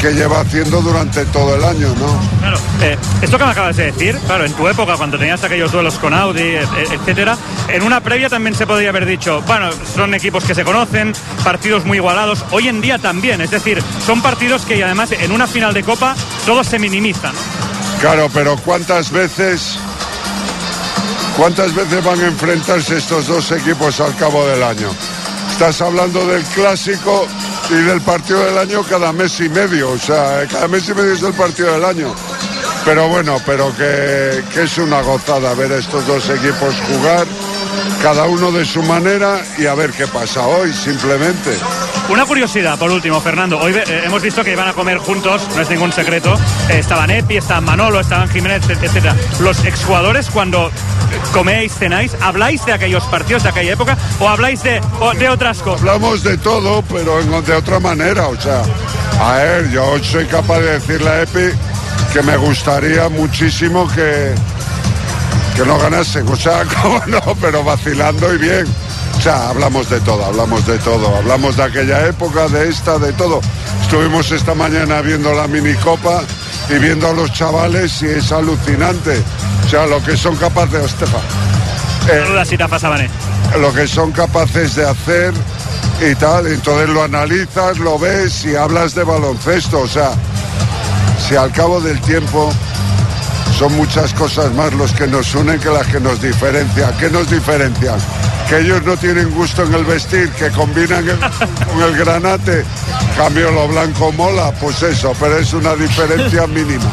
[0.00, 2.18] que lleva haciendo durante todo el año, ¿no?
[2.40, 5.70] Claro, eh, esto que me acabas de decir, claro, en tu época, cuando tenías aquellos
[5.70, 7.36] duelos con Audi, et- et- etcétera,
[7.68, 11.12] en una previa también se podría haber dicho, bueno, son equipos que se conocen,
[11.44, 15.30] partidos muy igualados, hoy en día también, es decir, son partidos que y además en
[15.30, 17.38] una final de Copa todo se minimiza, ¿no?
[18.00, 19.78] Claro, pero ¿cuántas veces
[21.36, 24.90] cuántas veces van a enfrentarse estos dos equipos al cabo del año?
[25.50, 27.26] Estás hablando del clásico
[27.70, 31.12] y del partido del año cada mes y medio, o sea, cada mes y medio
[31.12, 32.14] es el partido del año.
[32.84, 37.26] Pero bueno, pero que, es una gozada ver a estos dos equipos jugar,
[38.02, 41.56] cada uno de su manera y a ver qué pasa hoy, simplemente.
[42.08, 43.60] Una curiosidad, por último, Fernando.
[43.60, 46.34] Hoy eh, hemos visto que iban a comer juntos, no es ningún secreto.
[46.68, 49.12] Eh, estaban Epi, estaban Manolo, estaban Jiménez, etc.
[49.40, 50.72] Los exjugadores, cuando
[51.32, 55.58] coméis, cenáis, ¿habláis de aquellos partidos de aquella época o habláis de, o de otras
[55.62, 55.80] cosas?
[55.82, 58.62] Hablamos de todo, pero de otra manera, o sea,
[59.20, 61.56] a ver, yo soy capaz de decirle a Epi
[62.12, 64.34] que me gustaría muchísimo que,
[65.54, 68.66] que no ganasen, o sea, cómo no, pero vacilando y bien.
[69.16, 73.12] O sea, hablamos de todo, hablamos de todo, hablamos de aquella época, de esta, de
[73.12, 73.40] todo.
[73.82, 76.22] Estuvimos esta mañana viendo la minicopa
[76.68, 79.22] y viendo a los chavales y es alucinante.
[79.64, 81.18] O sea, lo que son capaces, Estefa,
[82.78, 83.08] Sabané.
[83.60, 85.32] lo que son capaces de hacer
[86.00, 86.46] y tal.
[86.46, 89.80] Entonces lo analizas, lo ves y hablas de baloncesto.
[89.80, 90.12] O sea,
[91.28, 92.52] si al cabo del tiempo
[93.58, 96.92] son muchas cosas más los que nos unen que las que nos diferencian.
[96.98, 97.96] ¿Qué nos diferencian?
[98.48, 102.64] Que ellos no tienen gusto en el vestir, que combinan el- con el granate.
[103.16, 106.90] Cambio lo blanco mola, pues eso, pero es una diferencia mínima.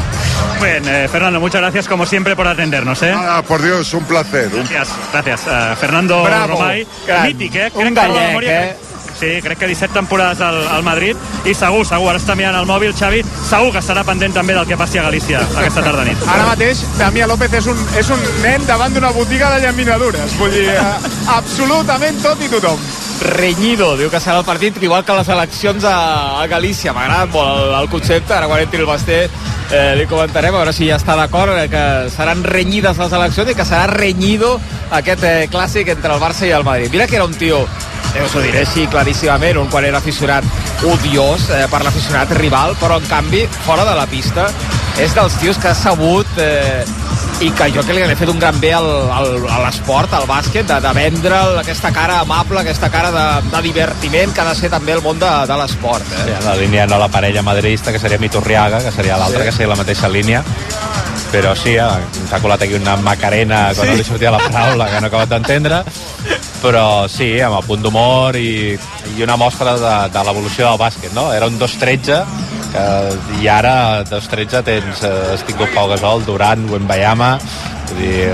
[0.60, 3.02] Muy bien, eh, Fernando, muchas gracias como siempre por atendernos.
[3.04, 3.14] ¿eh?
[3.16, 4.50] Ah, por Dios, un placer.
[4.54, 5.42] Gracias, gracias.
[5.48, 6.86] Eh, Fernando Bravo, Romay,
[7.24, 7.72] mític, ¿eh?
[7.76, 8.76] Un gallec, eh?
[9.20, 12.68] Sí, crec que 17 temporades al, al Madrid i segur, segur, ara està mirant el
[12.70, 16.24] mòbil Xavi, segur que estarà pendent també del que passi a Galícia aquesta tarda nit.
[16.24, 20.38] Ara mateix, Damià López és un, és un nen davant d'una botiga de llaminadures.
[20.40, 22.80] Vull dir, eh, absolutament tot i tothom.
[23.20, 25.98] Reñido, diu que serà el partit igual que les eleccions a,
[26.40, 26.96] a Galícia.
[26.96, 30.64] M'ha agradat molt el, el concepte, ara quan entri el Basté eh, li comentarem, a
[30.64, 31.84] veure si ja està d'acord eh, que
[32.16, 34.56] seran renyides les eleccions i que serà renyido
[34.96, 36.90] aquest eh, clàssic entre el Barça i el Madrid.
[36.96, 37.66] Mira que era un tio
[38.16, 40.44] eh, us ho diré així claríssimament, un quan era aficionat
[40.84, 44.50] odiós eh, per l'aficionat rival, però en canvi, fora de la pista,
[45.00, 46.84] és dels tios que ha sabut eh,
[47.40, 50.12] i que jo crec que li ha fet un gran bé al, al, a l'esport,
[50.14, 54.50] al bàsquet, de, de vendre aquesta cara amable, aquesta cara de, de divertiment que ha
[54.50, 56.04] de ser també el món de, de l'esport.
[56.18, 56.26] Eh?
[56.26, 59.46] Sí, la línia no la parella madridista, que seria Miturriaga, que seria l'altra, Sí.
[59.46, 60.44] que seria la mateixa línia.
[61.32, 61.88] Però sí, eh,
[62.28, 63.92] s'ha colat aquí una macarena quan Sí.
[63.94, 65.84] no li sortia la paraula, que no he acabat d'entendre.
[66.60, 68.76] Però sí, amb el punt d'humor i,
[69.16, 71.30] i una mostra de, de l'evolució del bàsquet, no?
[71.32, 72.20] Era un 2-13,
[72.74, 72.86] que,
[73.40, 77.38] i ara 2-13 tens eh, has tingut Pau Gasol, Durant, Wembayama,
[77.94, 78.30] vull dir,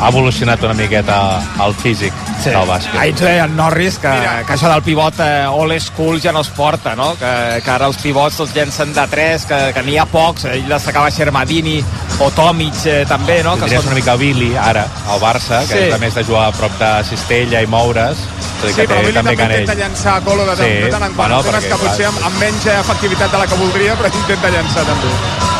[0.00, 1.16] ha evolucionat una miqueta
[1.64, 2.50] el físic sí.
[2.50, 2.96] del bàsquet.
[3.00, 4.12] Ahir ens deia en Norris que,
[4.46, 7.12] que això del pivot eh, all school ja no es porta, no?
[7.20, 10.66] Que, que ara els pivots els llencen de 3, que, que n'hi ha pocs, ell
[10.68, 11.78] destacava Xermadini
[12.20, 13.54] o Tomic eh, també, no?
[13.56, 15.84] Que Tindries una mica Billy ara al Barça, que Sí.
[15.88, 18.18] és a més de jugar a prop de Cistella i moure's
[18.64, 19.60] i Sí, que però té Billy també canell.
[19.64, 21.16] intenta llançar a colo de, tant- Sí, de tant en quant.
[21.16, 22.12] bueno, perquè, que potser clar.
[22.14, 25.53] amb, amb menys efectivitat de la que voldria, però intenta llançar també.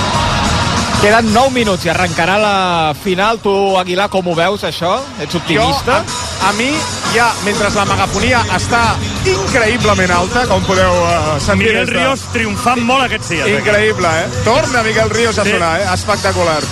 [1.04, 3.36] Queden 9 minuts i arrencarà la final.
[3.44, 4.94] Tu, Aguilar, com ho veus, això?
[5.20, 5.98] Ets optimista?
[6.00, 6.70] Jo, a, a mi,
[7.12, 8.80] ja, mentre la megafonia està
[9.28, 11.68] increïblement alta, com podeu uh, sentir...
[11.74, 13.52] Miguel de- Ríos triomfant molt aquests dies.
[13.58, 14.42] Increïble, eh?
[14.48, 15.52] Torna Miguel Ríos a Sí.
[15.52, 15.90] sonar, eh?
[15.92, 16.62] Espectacular.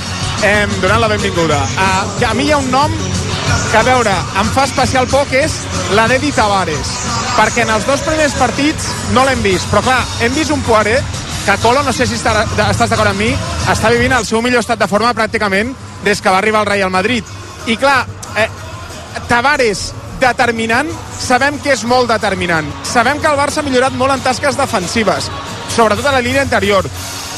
[0.42, 1.60] Eh, donant la benvinguda.
[1.76, 5.44] Uh, a mi hi ha un nom que, a veure, em fa especial por, que
[5.44, 5.58] és
[5.92, 6.96] la d'Edi Tavares.
[7.36, 9.68] Perquè en els dos primers partits no l'hem vist.
[9.68, 11.02] Però, clar, hem vist un Poiré
[11.44, 13.32] que Colo, no sé si està, estàs d'acord amb mi,
[13.72, 15.72] està vivint el seu millor estat de forma pràcticament
[16.04, 17.26] des que va arribar al Real Madrid.
[17.66, 18.04] I, clar,
[18.38, 18.48] eh,
[19.28, 19.90] Tavares
[20.22, 22.68] determinant, sabem que és molt determinant.
[22.86, 25.30] Sabem que el Barça ha millorat molt en tasques defensives,
[25.74, 26.86] sobretot a la línia interior.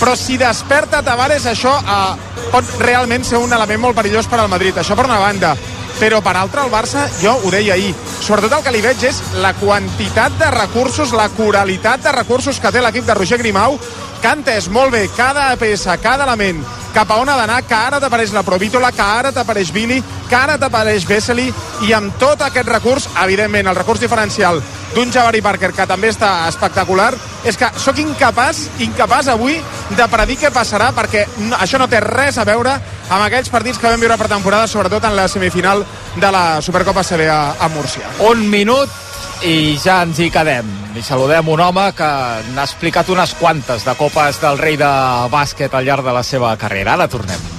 [0.01, 4.53] Però si desperta Tavares, això eh, pot realment ser un element molt perillós per al
[4.53, 4.77] Madrid.
[4.77, 5.55] Això per una banda.
[6.01, 9.21] Però per altra, el Barça, jo ho deia ahir, sobretot el que li veig és
[9.45, 13.79] la quantitat de recursos, la coralitat de recursos que té l'equip de Roger Grimau,
[14.25, 16.63] que ha entès molt bé cada peça, cada element,
[16.95, 19.99] cap a on ha d'anar, que ara t'apareix la Provítola, que ara t'apareix Billy,
[20.31, 21.51] que ara t'apareix Vesely,
[21.85, 24.63] i amb tot aquest recurs, evidentment, el recurs diferencial
[24.95, 27.11] d'un Jabari Parker, que també està espectacular,
[27.45, 29.61] és que sóc incapaç, incapaç avui
[29.93, 32.79] de predir què passarà, perquè no, això no té res a veure
[33.11, 35.85] amb aquells partits que vam viure per temporada, sobretot en la semifinal
[36.17, 38.09] de la Supercopa CB a, a Múrcia.
[38.31, 39.04] Un minut
[39.45, 40.69] i ja ens hi quedem.
[40.97, 42.09] I saludem un home que
[42.55, 44.91] n'ha explicat unes quantes de copes del rei de
[45.33, 46.97] bàsquet al llarg de la seva carrera.
[46.97, 47.53] Ara tornem.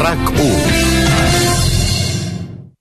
[0.00, 0.59] RAC 1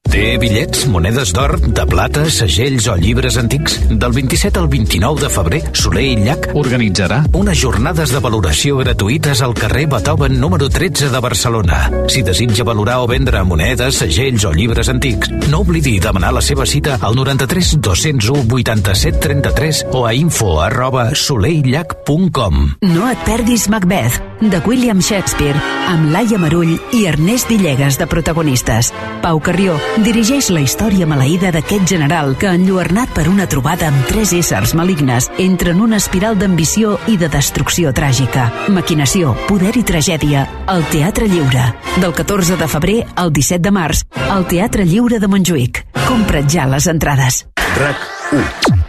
[0.10, 3.76] Té bitllets, monedes d'or, de plata, segells o llibres antics?
[3.90, 9.44] Del 27 al 29 de febrer, Soler i Llach organitzarà unes jornades de valoració gratuïtes
[9.46, 11.82] al carrer Beethoven número 13 de Barcelona.
[12.10, 16.66] Si desitja valorar o vendre monedes, segells o llibres antics, no oblidi demanar la seva
[16.66, 22.66] cita al 93 201 87 33 o a info arroba soleillach.com.
[22.90, 25.62] No et perdis Macbeth, de William Shakespeare,
[25.94, 28.90] amb Laia Marull i Ernest Villegas de protagonistes.
[29.22, 34.34] Pau Carrió dirigeix la història maleïda d'aquest general que, enlluernat per una trobada amb tres
[34.38, 38.50] éssers malignes, entra en una espiral d'ambició i de destrucció tràgica.
[38.74, 41.70] Maquinació, poder i tragèdia al Teatre Lliure.
[42.00, 45.84] Del 14 de febrer al 17 de març, al Teatre Lliure de Montjuïc.
[46.06, 47.44] Compra't ja les entrades.
[47.80, 48.88] RAC 1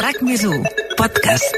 [0.00, 0.62] RAC més 1,
[0.96, 1.56] podcast.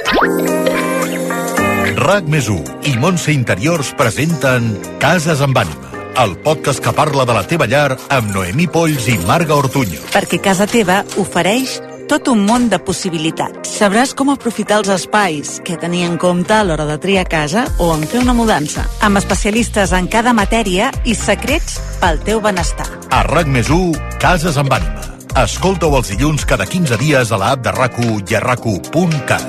[2.00, 7.34] RAC més 1 i Montse Interiors presenten Cases amb ànima, el podcast que parla de
[7.34, 10.00] la teva llar amb Noemí Polls i Marga Ortuño.
[10.12, 13.70] Perquè casa teva ofereix tot un món de possibilitats.
[13.78, 17.92] Sabràs com aprofitar els espais, què tenir en compte a l'hora de triar casa o
[17.94, 22.88] en fer una mudança, amb especialistes en cada matèria i secrets pel teu benestar.
[23.14, 25.06] A RAC més 1, Cases amb ànima.
[25.38, 29.46] Escolta-ho els dilluns cada 15 dies a l'app de RAC1 i a rac1.cat.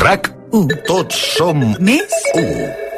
[0.00, 0.80] RAC 1.
[0.88, 2.88] Tots som més 1.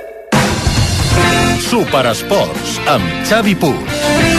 [1.60, 4.31] Superesports amb Xavi Puig.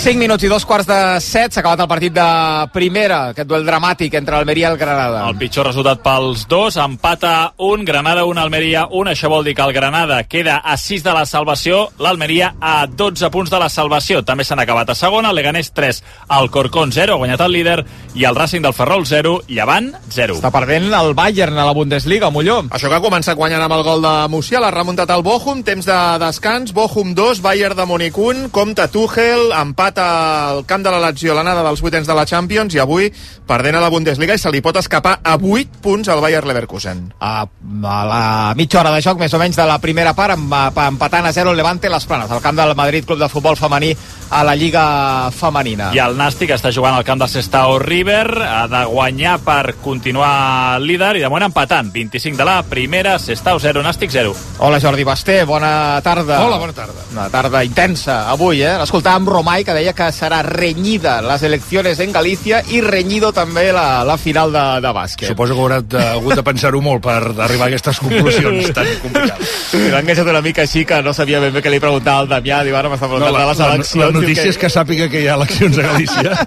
[0.00, 2.26] 5 minuts i dos quarts de set, s'ha acabat el partit de
[2.72, 5.26] primera, aquest duel dramàtic entre Almeria i el Granada.
[5.28, 9.66] El pitjor resultat pels dos, empata un, Granada un, Almeria un, això vol dir que
[9.68, 14.22] el Granada queda a 6 de la salvació, l'Almeria a 12 punts de la salvació.
[14.24, 16.00] També s'han acabat a segona, Leganés 3,
[16.38, 17.76] el Corcón 0, ha guanyat el líder,
[18.16, 20.38] i el Racing del Ferrol 0, i avant 0.
[20.40, 22.62] Està perdent el Bayern a la Bundesliga, Molló.
[22.72, 25.92] Això que ha començat guanyant amb el gol de Musial, ha remuntat el Bochum, temps
[25.92, 31.00] de descans, Bochum 2, Bayern de Múnich 1, compta Tuchel, empat al camp de la
[31.02, 33.10] Lazio l'anada dels vuitens de la Champions i avui
[33.46, 37.08] perdent a la Bundesliga i se li pot escapar a 8 punts al Bayer Leverkusen.
[37.18, 40.54] A, a la mitja hora de joc, més o menys, de la primera part, amb,
[40.86, 43.94] empatant a 0 el Levante les Planes, al camp del Madrid Club de Futbol Femení
[44.30, 45.90] a la Lliga Femenina.
[45.96, 50.78] I el Nàstic està jugant al camp del Sestao River, ha de guanyar per continuar
[50.80, 51.90] líder i de moment empatant.
[51.90, 54.36] 25 de la primera, Sestao 0, Nàstic 0.
[54.60, 56.44] Hola Jordi Basté, bona tarda.
[56.44, 57.08] Hola, bona tarda.
[57.10, 58.76] Una tarda intensa avui, eh?
[58.78, 64.02] L'escoltàvem Romai que deia que serà renyida les eleccions en Galícia i renyido també la,
[64.06, 65.28] la final de, de bàsquet.
[65.32, 67.16] Suposo que haurà de, hagut de pensar-ho molt per
[67.46, 69.54] arribar a aquestes conclusions tan complicades.
[69.74, 72.62] L'han enganxat una mica així que no sabia ben bé què li preguntava al Damià,
[72.66, 74.04] diu ara m'està preguntant No, la, les la, eleccions.
[74.04, 76.36] la notícia diu és que sàpiga que hi ha eleccions a Galícia.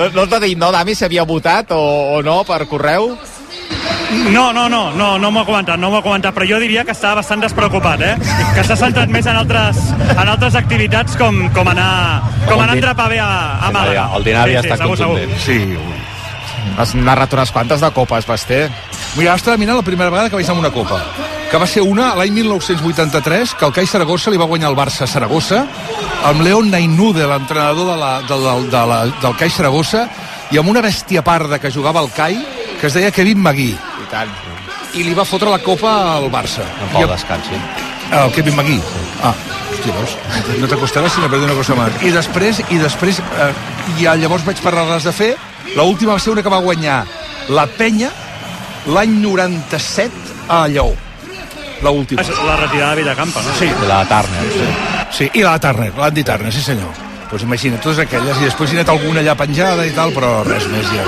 [0.00, 1.80] No, no t'ha dit, no, Dami, si havia votat o,
[2.16, 3.10] o no per correu?
[3.10, 3.39] No,
[4.34, 6.94] no, no, no, no m'ho ha comentat, no m'ho ha comentat, però jo diria que
[6.96, 8.14] està bastant despreocupat, eh?
[8.56, 11.90] Que s'ha centrat més en altres, en altres activitats com, com anar,
[12.46, 13.30] com anar a entrepar bé a,
[13.66, 14.08] a Màlaga.
[14.18, 15.36] El Dinari sí, sí, està segur, contundent.
[15.46, 15.82] segur.
[15.88, 16.06] Sí,
[16.80, 18.60] Has narrat unes quantes de copes, Basté.
[19.16, 21.00] Mira, estava mirant la primera vegada que vaig anar a una copa,
[21.50, 25.04] que va ser una l'any 1983, que el CAI Saragossa li va guanyar el Barça
[25.04, 25.64] a Saragossa,
[26.28, 30.06] amb Leon Nainude, l'entrenador de la, de, de, de la, del CAI Saragossa,
[30.52, 32.38] i amb una bèstia parda que jugava al CAI,
[32.80, 33.74] que es deia Kevin Magui.
[33.76, 34.30] I tant.
[34.96, 36.64] I li va fotre la copa al Barça.
[36.80, 37.60] En Pau I, descansi.
[38.16, 38.78] el Kevin Magui.
[39.22, 39.34] Ah,
[39.70, 40.16] hòstia, veus?
[40.58, 42.00] No t'acostaràs si no perdi una cosa més.
[42.02, 43.52] I després, i després eh,
[44.00, 45.30] ja llavors vaig parlar-les de fer.
[45.76, 47.04] L'última va ser una que va guanyar
[47.52, 48.10] la penya
[48.88, 50.10] l'any 97
[50.48, 50.96] a Lleó.
[51.84, 52.24] L'última.
[52.46, 53.54] La retirada de Villacampa, no?
[53.58, 53.68] Sí.
[53.68, 54.66] De la Turner, sí.
[55.10, 56.90] Sí, i la Turner, l'Andy Turner, sí senyor.
[56.90, 60.10] Doncs pues imagina't, totes aquelles, i després hi ha anat alguna allà penjada i tal,
[60.10, 61.04] però res més ja.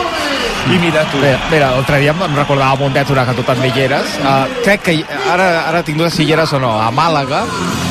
[0.71, 1.19] I mira, tu.
[1.19, 4.15] Bé, mira, l'altre dia em recordava Mundet, una que tu també hi eres.
[4.23, 4.95] Uh, crec que
[5.33, 6.77] ara, ara tinc dues si hi eres o no.
[6.79, 7.43] A Màlaga,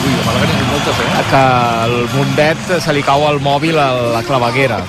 [0.02, 1.24] Ui, a Màlaga n'hi ha moltes, eh?
[1.30, 1.44] que
[1.86, 4.80] el Mundet se li cau el mòbil a la claveguera.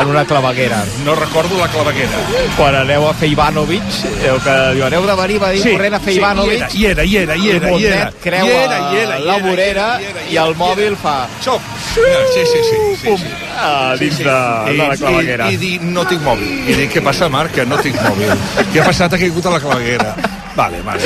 [0.00, 0.84] En una claveguera.
[1.04, 2.18] No recordo la claveguera.
[2.56, 3.82] Quan aneu a fer Ivanovic,
[4.30, 6.64] el que diu, aneu de venir, va dir Sí, corrent a fer sí, Ivanovic.
[6.74, 8.10] hi era, hi era, hi era, hi era.
[8.10, 10.96] I Hi era, hi era, hi la era, vorera hi era, hi i el mòbil
[11.00, 11.16] fa...
[11.44, 11.60] Xop!
[11.94, 12.00] Sí,
[12.34, 12.62] sí, sí.
[13.02, 13.28] sí, sí.
[13.56, 15.50] Ah, dins de, de la claveguera.
[15.50, 16.50] I, i, dir, no tinc mòbil.
[16.68, 17.54] I dic, què passa, Marc?
[17.56, 18.34] Que no tinc mòbil.
[18.72, 19.14] Què ha passat?
[19.16, 20.14] Ha caigut a la claveguera.
[20.56, 21.02] Vale, vale.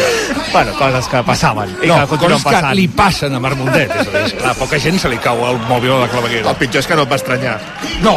[0.53, 2.75] Bueno, coses que passaven i No, que continuen coses que passant.
[2.79, 3.91] li passen a Marc Mundet.
[3.91, 6.51] És a dir, esclar, poca gent se li cau el mòbil a la claveguera.
[6.53, 7.57] El pitjor és que no et va estranyar.
[8.05, 8.15] No!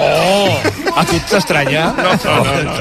[0.96, 1.88] A tu t'estranya?
[1.98, 2.76] No, no, no, no.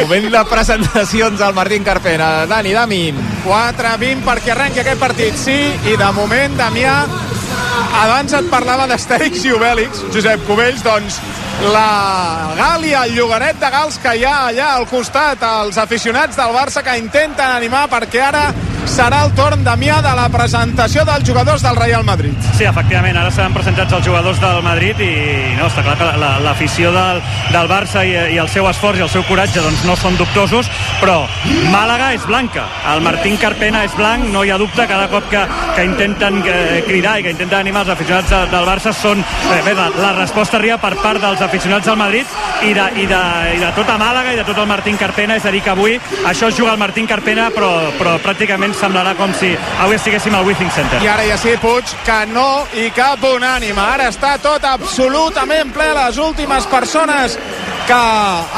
[0.00, 2.46] Moment de presentacions al Martín Carpena.
[2.48, 3.20] Dani, Damin.
[3.44, 6.96] 4-20 perquè arrenqui aquest partit, sí, i de moment, Damià,
[8.00, 11.20] abans et parlava d'Astèrix i Obèlix, Josep Cubells, doncs
[11.68, 16.54] la Gàlia, el llogaret de Gals que hi ha allà al costat, els aficionats del
[16.56, 18.44] Barça que intenten animar perquè ara
[18.86, 22.34] serà el torn, Damià, de la presentació dels jugadors del Real Madrid.
[22.56, 25.10] Sí, efectivament, ara seran presentats els jugadors del Madrid i
[25.58, 27.20] no, està clar que la- la- l'afició del,
[27.52, 30.68] del Barça i, i el seu esforç i el seu coratge doncs, no són dubtosos,
[31.00, 31.20] però
[31.70, 35.42] Màlaga és blanca, el Martín Carpena és blanc, no hi ha dubte, cada cop que,
[35.76, 39.62] que intenten eh, cridar i que intenten animar els aficionats de, del Barça són, eh,
[39.66, 42.26] bé, la, la resposta arriba per part dels aficionats del Madrid
[42.66, 43.22] i de, i, de,
[43.56, 45.98] i de tota Màlaga i de tot el Martín Carpena, és a dir que avui
[46.26, 50.46] això es juga el Martín Carpena però, però pràcticament semblarà com si avui estiguéssim al
[50.48, 51.02] Withing Center.
[51.04, 53.90] I ara ja sí, Puig, que no i cap unànima.
[53.94, 57.38] Ara està tot absolutament ple, les últimes persones
[57.88, 58.02] que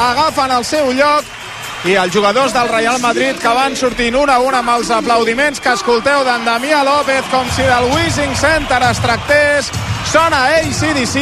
[0.09, 1.42] agafen el seu lloc
[1.85, 5.59] i els jugadors del Real Madrid que van sortint una a una amb els aplaudiments
[5.61, 9.71] que escolteu d'en Damià López com si del Wishing Center es tractés.
[10.13, 11.17] Sona ACDC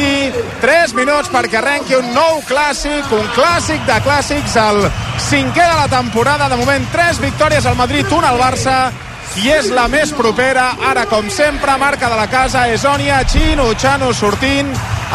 [0.61, 4.85] 3 minuts perquè arrenqui un nou clàssic un clàssic de clàssics el
[5.31, 6.49] cinquè de la temporada.
[6.49, 8.77] De moment 3 victòries al Madrid, una al Barça
[9.41, 13.69] i és la més propera, ara com sempre marca de la casa, és Ònia, Xino,
[13.79, 14.69] Xano sortint,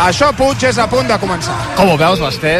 [0.05, 1.57] això Puig és a punt de començar.
[1.79, 2.59] Com ho veus, Basté?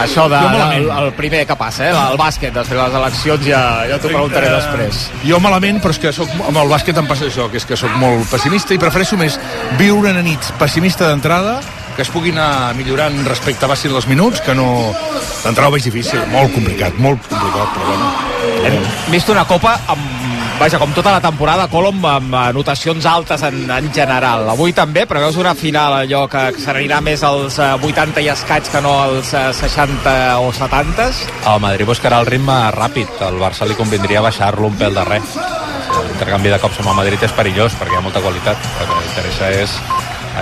[0.00, 1.90] Això de, del, el primer que passa, eh?
[1.92, 5.02] el bàsquet, després de les eleccions, ja, ja t'ho preguntaré després.
[5.26, 7.76] Jo malament, però és que soc, amb el bàsquet em passa això, que és que
[7.76, 9.36] sóc molt pessimista i prefereixo més
[9.80, 11.58] viure una nit pessimista d'entrada
[11.96, 14.94] que es pugui anar millorant respecte a passin els minuts, que no...
[15.42, 18.10] D'entrada ho veig difícil, molt complicat, molt complicat, però bueno.
[18.70, 18.78] Hem
[19.12, 20.29] vist una copa amb
[20.60, 24.44] vaja, com tota la temporada, Colom amb anotacions altes en, en general.
[24.52, 28.68] Avui també, però veus una final allò que s'anirà més als eh, 80 i escaig
[28.68, 30.12] que no als eh, 60
[30.44, 31.06] o 70?
[31.48, 33.22] El Madrid buscarà el ritme ràpid.
[33.30, 35.38] El Barça li convindria baixar-lo un pèl de res.
[36.10, 38.68] L'intercanvi de cops amb el Madrid és perillós perquè hi ha molta qualitat.
[38.82, 39.78] El que interessa és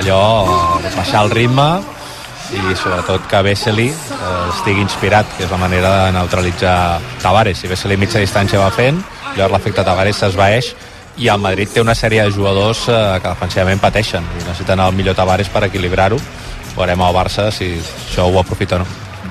[0.01, 0.25] allò,
[0.83, 1.69] eh, baixar el ritme
[2.49, 7.63] i sobretot que Vesely eh, estigui inspirat, que és la manera de neutralitzar Tavares.
[7.63, 8.99] Si Vesely mitja distància va fent,
[9.39, 10.73] llavors l'efecte Tavares s'esvaeix
[11.19, 14.93] i el Madrid té una sèrie de jugadors eh, que defensivament pateixen i necessiten el
[14.95, 16.19] millor Tavares per equilibrar-ho.
[16.77, 18.87] Veurem al Barça si això ho aprofita o no.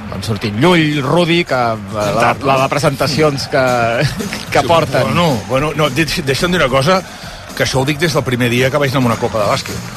[0.10, 3.64] Van sortir Llull, Rudi, que eh, la, la de presentacions que,
[4.52, 5.04] que porten.
[5.14, 7.02] Bueno, bueno no, deix- deixa'm dir una cosa,
[7.56, 9.50] que això ho dic des del primer dia que vaig anar a una copa de
[9.54, 9.96] bàsquet.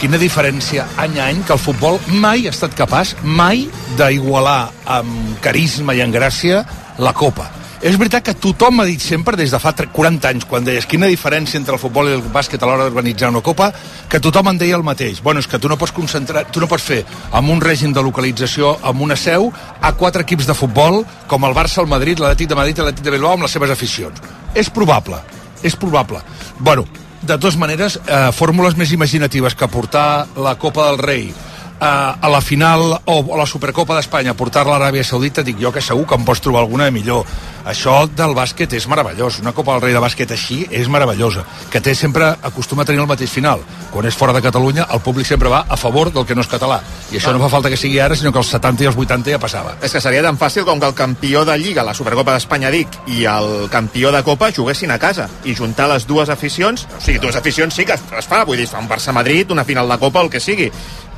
[0.00, 3.64] Quina diferència any a any que el futbol mai ha estat capaç, mai,
[3.96, 6.64] d'igualar amb carisma i en gràcia
[6.98, 7.48] la copa.
[7.84, 10.86] És veritat que tothom m'ha dit sempre, des de fa tre- 40 anys, quan deies
[10.88, 13.66] quina diferència entre el futbol i el bàsquet a l'hora d'organitzar una copa,
[14.08, 15.20] que tothom en deia el mateix.
[15.22, 18.00] Bueno, és que tu no pots concentrar, tu no pots fer amb un règim de
[18.00, 22.48] localització, amb una seu, a quatre equips de futbol, com el Barça, el Madrid, l'Atlètic
[22.48, 24.16] de Madrid i l'Atlètic de Bilbao, amb les seves aficions.
[24.54, 25.20] És probable,
[25.62, 26.22] és probable.
[26.58, 26.86] Bueno,
[27.20, 31.34] de totes maneres, eh, fórmules més imaginatives que portar la Copa del Rei
[31.80, 36.06] a la final o a la Supercopa d'Espanya, portar-la l'Aràbia Saudita, dic jo que segur
[36.06, 37.24] que em pots trobar alguna millor.
[37.64, 39.38] Això del bàsquet és meravellós.
[39.40, 41.46] Una Copa del Rei de bàsquet així és meravellosa.
[41.72, 43.62] Que té sempre, acostuma a tenir el mateix final.
[43.90, 46.50] Quan és fora de Catalunya, el públic sempre va a favor del que no és
[46.50, 46.82] català.
[47.10, 49.32] I això no fa falta que sigui ara, sinó que els 70 i els 80
[49.32, 49.76] ja passava.
[49.80, 53.00] És que seria tan fàcil com que el campió de Lliga, la Supercopa d'Espanya, dic,
[53.06, 57.22] i el campió de Copa juguessin a casa i juntar les dues aficions, o sigui,
[57.22, 59.98] dues aficions sí que es fa, vull dir, es fa un Barça-Madrid, una final de
[59.98, 60.70] Copa, el que sigui.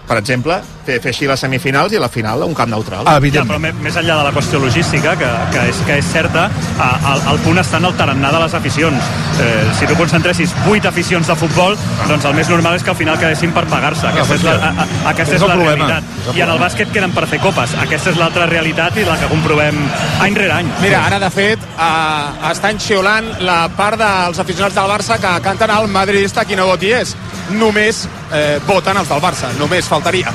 [0.07, 3.03] Per exemple, fer, fer així les semifinals i la final a un camp neutral.
[3.11, 6.05] Ah, Ja, però me- més enllà de la qüestió logística, que, que, és, que és
[6.12, 6.45] certa,
[6.79, 9.03] a- el, el punt està en el tarannà de les aficions.
[9.40, 12.97] Eh, si tu concentressis 8 aficions de futbol, doncs el més normal és que al
[12.97, 14.07] final quedessin per pagar-se.
[14.07, 15.87] Aquesta és la, a, a, aquesta És és el la problema.
[15.90, 16.37] realitat.
[16.37, 17.75] I en el bàsquet queden per fer copes.
[17.83, 19.83] Aquesta és l'altra realitat i la que comprovem
[20.23, 20.71] any rere any.
[20.83, 25.71] Mira, ara de fet eh, estan xiulant la part dels aficionats del Barça que canten
[25.81, 27.16] el madridista qui no voti és.
[27.55, 28.03] Només
[28.35, 30.33] eh, voten els del Barça, només faltaria.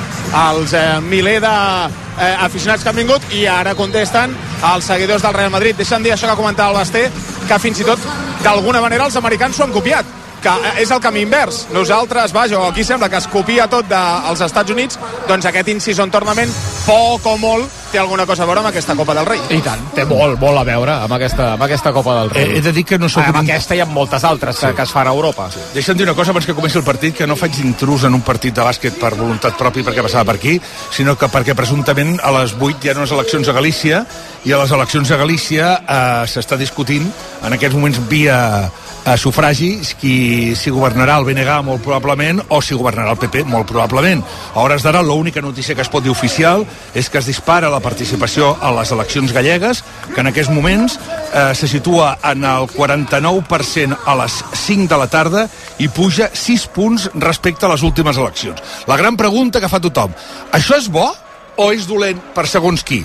[0.48, 4.32] Els eh, miler de eh, aficionats que han vingut i ara contesten
[4.72, 5.76] els seguidors del Real Madrid.
[5.76, 7.08] Deixa'm dir això que comentava el Basté,
[7.48, 8.10] que fins i tot
[8.42, 10.11] d'alguna manera els americans s'ho han copiat
[10.42, 11.66] que eh, és el camí invers.
[11.72, 16.50] Nosaltres, vaja, aquí sembla que es copia tot dels Estats Units, doncs aquest in-season tournament,
[16.86, 19.40] poc o molt, té alguna cosa a veure amb aquesta Copa del Rei.
[19.52, 22.44] I tant, té molt, molt a veure amb aquesta, amb aquesta Copa del Rei.
[22.46, 24.66] Eh, he de dir que no sóc Amb un- aquesta i amb moltes altres sí.
[24.74, 25.50] que es fan a Europa.
[25.52, 25.60] Sí.
[25.74, 28.22] Deixa'm dir una cosa abans que comenci el partit, que no faig intrus en un
[28.24, 30.58] partit de bàsquet per voluntat pròpia perquè passava per aquí,
[30.90, 34.06] sinó que perquè presumptament a les 8 hi ha unes eleccions a Galícia
[34.44, 37.04] i a les eleccions a Galícia eh, s'està discutint
[37.44, 38.70] en aquests moments via
[39.04, 43.66] a sufragi qui si governarà el BNG molt probablement o si governarà el PP molt
[43.66, 44.22] probablement.
[44.54, 47.82] A hores d'ara l'única notícia que es pot dir oficial és que es dispara la
[47.82, 49.82] participació a les eleccions gallegues,
[50.14, 55.10] que en aquests moments eh, se situa en el 49% a les 5 de la
[55.10, 55.48] tarda
[55.82, 58.62] i puja 6 punts respecte a les últimes eleccions.
[58.86, 60.14] La gran pregunta que fa tothom,
[60.52, 61.10] això és bo
[61.56, 63.02] o és dolent per segons qui?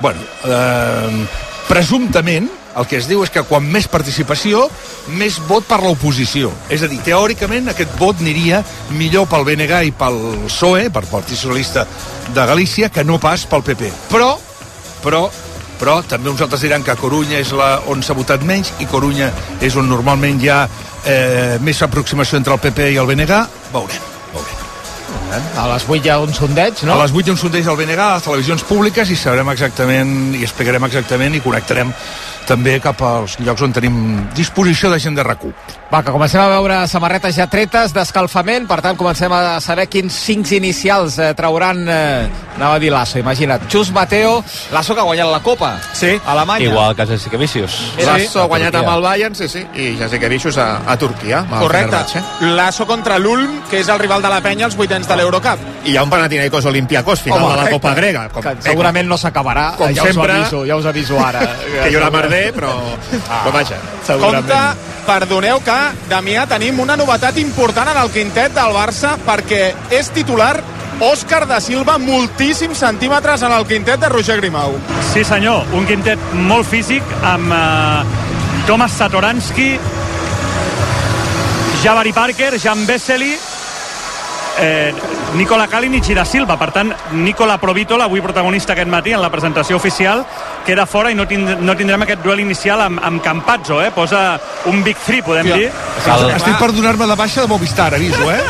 [0.00, 1.26] Bueno, eh,
[1.68, 4.66] presumptament el que es diu és que quan més participació,
[5.18, 6.52] més vot per l'oposició.
[6.70, 8.62] És a dir, teòricament aquest vot aniria
[8.94, 11.86] millor pel BNG i pel PSOE, per Partit Socialista
[12.34, 13.90] de Galícia, que no pas pel PP.
[14.12, 14.30] Però,
[15.02, 15.24] però,
[15.80, 19.32] però també uns altres diran que Corunya és la on s'ha votat menys i Corunya
[19.60, 20.62] és on normalment hi ha
[21.04, 23.42] eh, més aproximació entre el PP i el BNG.
[23.74, 24.08] Veurem.
[25.58, 26.94] A les 8 hi ha un sondeig, no?
[26.94, 29.50] A les 8 hi ha un sondeig del BNG a les televisions públiques i sabrem
[29.52, 31.92] exactament i explicarem exactament i connectarem
[32.46, 35.38] també cap als llocs on tenim disposició de gent de rac
[35.88, 40.12] Va, que comencem a veure samarretes ja tretes d'escalfament, per tant comencem a saber quins
[40.12, 42.26] cincs inicials eh, trauran, eh,
[42.58, 44.42] anava a dir Lasso, imagina't, Xus Mateo,
[44.74, 46.18] Lasso que ha guanyat la Copa, sí.
[46.26, 46.68] a Alemanya.
[46.68, 47.78] Igual que Jessica Vicius.
[48.04, 51.40] Lasso ha guanyat amb el Bayern, sí, sí, i Jasikevičius a, a Turquia.
[51.48, 51.88] Correcte.
[51.88, 52.52] Fenerbahçe.
[52.58, 55.64] Lasso contra l'Ulm, que és el rival de la penya als vuitens de l'Eurocup.
[55.86, 58.26] I hi ha un Panathinaikos Olimpiakos final Home, de la Copa grega.
[58.28, 61.16] Com, Que segurament no s'acabarà, com eh, ja us ho sempre, aviso, ja us aviso
[61.24, 61.46] ara.
[61.82, 62.72] que hi haurà merder, però,
[63.28, 63.78] ah, però vaja.
[64.06, 64.62] Compte,
[65.08, 65.78] perdoneu que,
[66.10, 70.56] Damià, tenim una novetat important en el quintet del Barça perquè és titular
[71.04, 74.74] Òscar da Silva moltíssims centímetres en el quintet de Roger Grimau.
[75.12, 78.16] Sí, senyor, un quintet molt físic amb eh,
[78.66, 79.70] Thomas Satoransky,
[81.84, 83.36] Jabari Parker, Jan Vesely,
[84.58, 84.92] eh,
[85.34, 86.56] Nicola Kalinic i da Silva.
[86.58, 90.24] Per tant, Nicola Provitola, avui protagonista aquest matí en la presentació oficial,
[90.64, 93.90] queda fora i no, tind no tindrem aquest duel inicial amb, amb Campazzo, eh?
[93.94, 94.40] Posa
[94.72, 95.56] un big three, podem Ja.
[95.56, 95.70] dir.
[96.04, 96.30] Cal...
[96.30, 98.40] Estic per donar-me de baixa de Movistar, aviso, eh?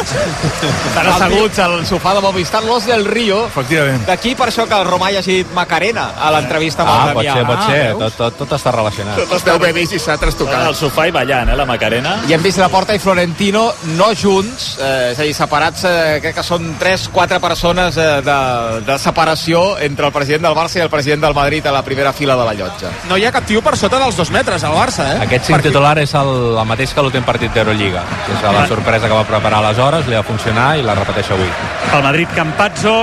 [0.88, 3.46] Estan asseguts al sofà de Movistar los del Rio.
[3.46, 4.06] Efectivament.
[4.06, 7.14] D'aquí per això que el Romà hi hagi dit Macarena a l'entrevista amb Ah, el
[7.14, 7.34] pot Damià.
[7.34, 7.82] ser, pot ser.
[7.88, 7.98] veus?
[7.98, 9.16] Tot, tot, tot està relacionat.
[9.16, 10.66] Tot es deu haver vist i s'ha trastocat.
[10.66, 12.16] Al sofà i ballant, eh, la Macarena.
[12.28, 16.18] I hem vist la Porta i Florentino no junts, eh, és a dir, separats, eh,
[16.22, 18.38] crec que són 3-4 persones eh, de,
[18.86, 22.12] de separació entre el president del Barça i el president del Madrid a la primera
[22.12, 22.90] fila de la llotja.
[23.08, 25.20] No hi ha cap tio per sota dels dos metres al Barça, eh?
[25.26, 28.04] Aquest cinc titular és el, el mateix que l'últim partit d'Eurolliga.
[28.26, 31.48] que És la sorpresa que va preparar aleshores, li va funcionar i la repeteix avui.
[31.88, 32.96] Pel Madrid, Campazzo,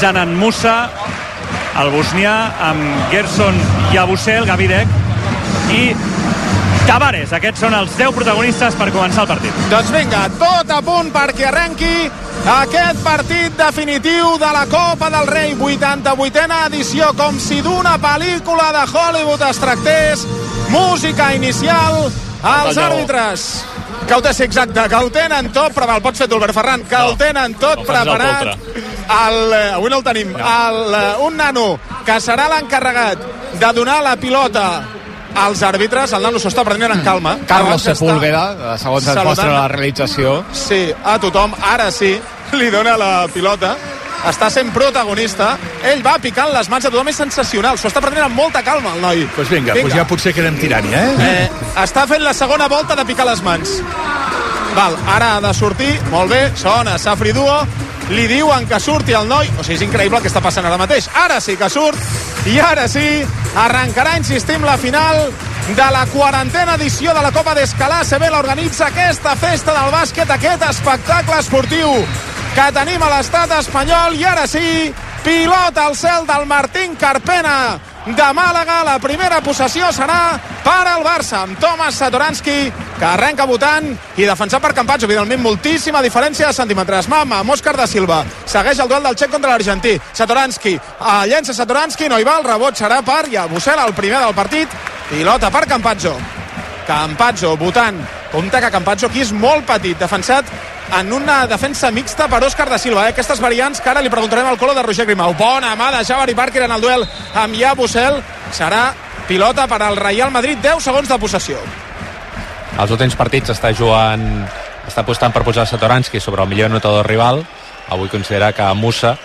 [0.00, 0.76] Zanan Musa,
[1.80, 2.34] el bosnià
[2.70, 3.56] amb Gerson
[3.94, 4.88] Yabusel, Gavidek
[5.74, 5.84] i
[6.90, 7.30] Tavares.
[7.36, 9.58] Aquests són els 10 protagonistes per començar el partit.
[9.70, 12.08] Doncs vinga, tot a punt perquè arrenqui
[12.50, 18.82] aquest partit definitiu de la Copa del Rei, 88a edició, com si d'una pel·lícula de
[18.90, 20.26] Hollywood es tractés.
[20.74, 22.10] Música inicial,
[22.42, 23.48] els àrbitres.
[24.08, 26.58] Que ho té, sí, exacte, que ho tenen tot, però el pots fer tu, Albert
[26.58, 28.56] Ferran, que ho tenen tot no preparat.
[28.74, 30.34] El, eh, avui no el tenim.
[30.34, 31.68] El, eh, un nano
[32.06, 33.28] que serà l'encarregat
[33.60, 34.66] de donar la pilota
[35.34, 36.12] als àrbitres.
[36.16, 37.36] El nano s'ho està prenent en calma.
[37.46, 40.40] Carlos Abans està Sepúlveda, segons ens mostra la realització.
[40.52, 41.54] Sí, a tothom.
[41.72, 42.14] Ara sí,
[42.52, 43.76] li dona la pilota.
[44.28, 45.54] Està sent protagonista.
[45.88, 47.08] Ell va picant les mans a tothom.
[47.08, 47.78] És sensacional.
[47.80, 49.22] S'ho està prenent amb molta calma, el noi.
[49.24, 49.88] Doncs pues vinga, vinga.
[49.88, 51.28] Pues ja potser que anem tirant-hi, eh?
[51.28, 51.50] Eh,
[51.84, 53.80] està fent la segona volta de picar les mans.
[54.74, 57.56] Val, ara ha de sortir, molt bé, sona Safri Duo,
[58.10, 60.78] li diuen que surti el noi, o sigui, és increïble el que està passant ara
[60.80, 61.08] mateix.
[61.14, 61.98] Ara sí que surt,
[62.50, 63.22] i ara sí,
[63.58, 65.30] arrencarà, insistim, la final
[65.76, 68.02] de la quarantena edició de la Copa d'Escalar.
[68.04, 71.94] Se ve l'organitza aquesta festa del bàsquet, aquest espectacle esportiu
[72.56, 74.90] que tenim a l'estat espanyol, i ara sí,
[75.22, 78.80] pilota al cel del Martín Carpena de Màlaga.
[78.84, 84.62] La primera possessió serà per al Barça, amb Tomas Satoranski, que arrenca votant i defensat
[84.62, 85.08] per Campazzo.
[85.08, 87.08] Evidentment, moltíssima diferència de centímetres.
[87.08, 88.22] Mama, amb Òscar da Silva.
[88.46, 89.98] Segueix el duel del xec contra l'argentí.
[90.12, 94.34] Satoranski, uh, llença Satoranski, no hi va, el rebot serà per Yabusel, el primer del
[94.34, 94.68] partit.
[95.10, 96.16] Pilota per Campazzo.
[96.86, 98.00] Campazzo votant.
[98.32, 100.46] Compte que Campazzo aquí és molt petit, defensat
[100.98, 103.06] en una defensa mixta per Òscar da Silva.
[103.06, 103.14] Eh?
[103.14, 105.34] Aquestes variants que ara li preguntarem al colo de Roger Grimau.
[105.38, 108.20] Bona mà de Javari Parker en el duel amb Yabusel.
[108.52, 108.90] Serà
[109.28, 111.60] pilota per al Real Madrid, 10 segons de possessió.
[112.80, 114.26] Els últims partits està jugant
[114.86, 117.44] està apostant per posar Satoranski sobre el millor notador rival
[117.90, 119.16] avui considera que Musa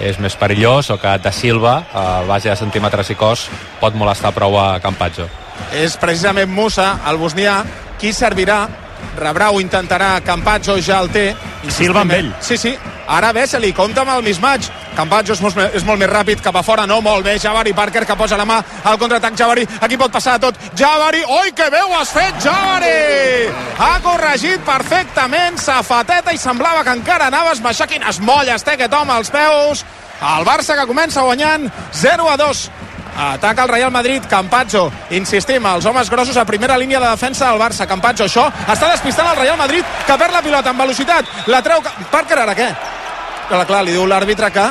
[0.00, 3.46] és més perillós o que Da Silva a base de centímetres i cos
[3.80, 5.28] pot molestar prou a Campazzo
[5.72, 7.62] És precisament Musa, el bosnià,
[8.00, 8.66] qui servirà
[9.18, 11.30] rebrà o intentarà Campazzo, ja el té.
[11.68, 12.30] Silva amb ell.
[12.40, 12.76] Sí, sí.
[13.06, 14.70] Ara Vesely, compta amb el mismatch.
[14.96, 17.36] Campazzo és molt, és molt més ràpid, cap a fora, no, molt bé.
[17.38, 19.36] Javari Parker que posa la mà al contraatac.
[19.38, 20.58] Javari, aquí pot passar tot.
[20.74, 23.50] Javari, oi, que bé ho has fet, Javari!
[23.78, 27.86] Ha corregit perfectament, safateta i semblava que encara anaves baixar.
[27.90, 29.84] Quines molles té aquest home als peus.
[30.16, 32.70] El Barça que comença guanyant 0 a 2.
[33.16, 34.90] Ataca el Real Madrid, Campazzo.
[35.10, 37.86] Insistim, els homes grossos a primera línia de defensa del Barça.
[37.88, 41.48] Campazzo, això està despistant el Real Madrid, que perd la pilota amb velocitat.
[41.48, 41.80] La treu...
[42.10, 42.68] Parker, ara què?
[43.48, 44.66] Clar, clar, li diu l'àrbitre que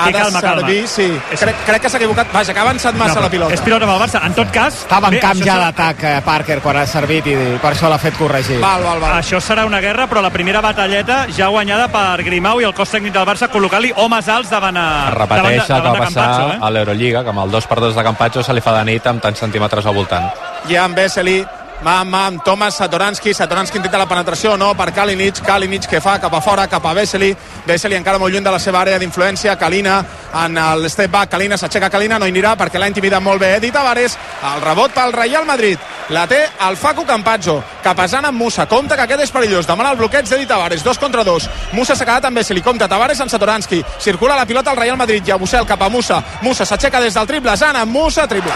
[0.00, 0.60] ha Sí, de calma, calma.
[0.60, 0.88] servir...
[0.88, 2.32] Sí, És- crec, crec que s'ha equivocat.
[2.32, 3.54] Vaja, que ha avançat massa No, la pilota.
[3.54, 4.22] És pilota amb el Barça.
[4.26, 4.74] En tot cas...
[4.84, 7.88] Estava en bé, camp ja serà- d'atac eh, Parker quan ha servit i per això
[7.92, 8.58] l'ha fet corregir.
[8.62, 9.18] Val, val, val.
[9.20, 12.90] Això serà una guerra, però la primera batalleta ja guanyada per Grimau i el cos
[12.90, 16.26] tècnic del Barça col·locant-li homes alts davant, a, es repeteix davant, el que va passar
[16.30, 16.58] Campazzo, eh?
[16.60, 19.38] a l'Eurolliga que amb el 2x2 de Campazzo se li fa de nit amb tants
[19.40, 20.30] centímetres al voltant
[20.68, 21.38] i amb Vesely
[21.82, 25.40] mà mà amb Tomas Satoranski Satoranski intenta la penetració, no, per Kalinic.
[25.46, 27.34] Kalinic que fa cap a fora, cap a Vesely.
[27.66, 29.56] Vesely encara molt lluny de la seva àrea d'influència.
[29.58, 30.04] Kalina
[30.44, 31.30] en el step back.
[31.30, 31.90] Kalina s'aixeca.
[31.90, 34.18] Kalina, no hi anirà perquè l'ha intimidat molt bé Edi Tavares,
[34.52, 35.78] el rebot pel Real Madrid.
[36.10, 39.66] La té el Facu Campazzo capesant amb Musa, compta que aquest és perillós.
[39.66, 41.48] Demana el bloqueig d'Edi Tavares, dos contra dos.
[41.72, 45.26] Musa s'ha quedat amb Vesely, compta Tavares amb Satoranski circula la pilota al Real Madrid.
[45.26, 47.56] I Abusel cap a Musa, Musa s'aixeca des del triple.
[47.56, 48.52] Zana, Musa, triple.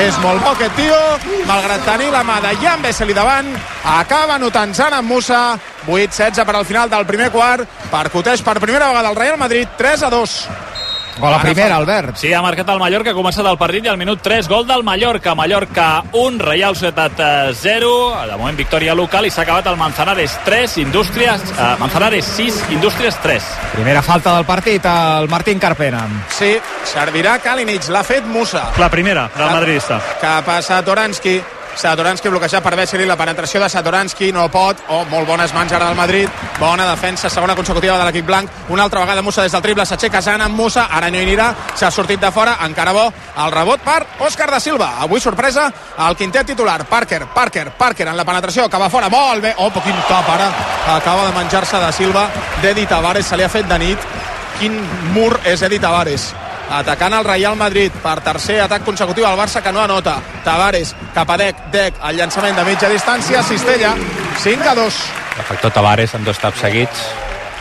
[0.00, 0.96] És molt bo aquest tio,
[1.48, 3.48] malgrat tenir la mà de Jan Vesely davant,
[3.86, 8.88] acaba notant Zana amb Musa, 8-16 per al final del primer quart, percuteix per primera
[8.90, 10.36] vegada el Real Madrid, 3 a 2.
[11.20, 12.16] Gol a primera, Albert.
[12.16, 14.82] Sí, ha marcat el Mallorca, ha començat el partit i al minut 3, gol del
[14.86, 15.34] Mallorca.
[15.36, 17.20] Mallorca 1, Reial Societat
[17.60, 17.90] 0.
[18.30, 21.44] De moment victòria local i s'ha acabat el Manzanares 3, Indústries...
[21.52, 23.52] Eh, Manzanares 6, Indústries 3.
[23.74, 26.06] Primera falta del partit, el Martín Carpena.
[26.32, 26.54] Sí,
[26.88, 28.70] servirà Kalinic, l'ha fet Musa.
[28.80, 30.00] La primera del madridista.
[30.22, 31.40] Cap a Satoranski,
[31.76, 35.86] Satoranski bloquejat per Vesely, la penetració de Satoranski no pot, oh, molt bones mans ara
[35.88, 39.62] del Madrid, bona defensa, segona consecutiva de l'equip blanc, una altra vegada Musa des del
[39.62, 43.06] triple, s'aixeca Zan amb Musa, ara no hi anirà, s'ha sortit de fora, encara bo,
[43.44, 45.70] el rebot per Òscar da Silva, avui sorpresa,
[46.08, 50.04] el quintet titular, Parker, Parker, Parker en la penetració, va fora, molt bé, oh, quin
[50.08, 50.50] top ara,
[50.96, 52.28] acaba de menjar-se da Silva,
[52.62, 54.12] d'Edi Tavares, se li ha fet de nit,
[54.58, 54.76] quin
[55.14, 56.32] mur és Edi Tavares
[56.70, 61.30] atacant el Real Madrid per tercer atac consecutiu al Barça que no anota Tavares cap
[61.30, 63.96] a Dec, Dec el llançament de mitja distància, Cistella
[64.42, 65.02] 5 a 2
[65.40, 67.10] El factor Tavares amb dos taps seguits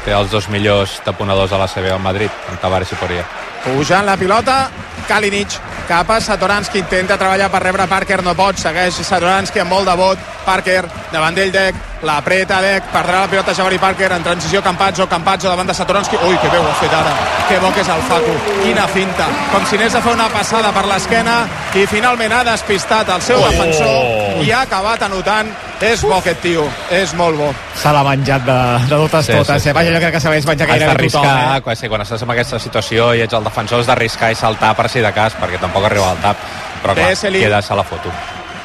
[0.05, 3.25] té els dos millors taponadors de la CB al Madrid, amb Tavares i Poria.
[3.65, 4.69] Pujant la pilota
[5.09, 5.55] Kalinic
[5.89, 9.95] cap a Satoranski intenta treballar per rebre Parker, no pot segueix Satoranski amb molt de
[9.97, 15.07] vot Parker davant d'ell Dec, l'apreta Dec perdrà la pilota Javari Parker en transició Campazzo,
[15.09, 17.13] Campazzo davant de Satoranski ui que bé ho ha fet ara,
[17.49, 20.69] que bo que és el Facu quina finta, com si anés a fer una passada
[20.75, 21.39] per l'esquena
[21.73, 23.49] i finalment ha despistat el seu Oh.
[23.49, 25.49] defensor i ha acabat anotant
[25.81, 27.49] és bo aquest tio, és molt bo
[27.79, 28.55] Se l'ha menjat de,
[28.89, 29.55] de totes Sí, totes.
[29.61, 29.69] sí, sí.
[29.69, 29.73] Eh?
[29.73, 31.23] Vaja, jo crec que sabeix menjar Has gairebé tothom.
[31.23, 31.61] d'arriscar, Eh?
[31.63, 34.75] quan, sí, quan estàs en aquesta situació i ets el defensor, has d'arriscar i saltar
[34.77, 36.49] per si de cas, perquè tampoc arriba al tap.
[36.83, 38.13] Però clar, quedes a la foto.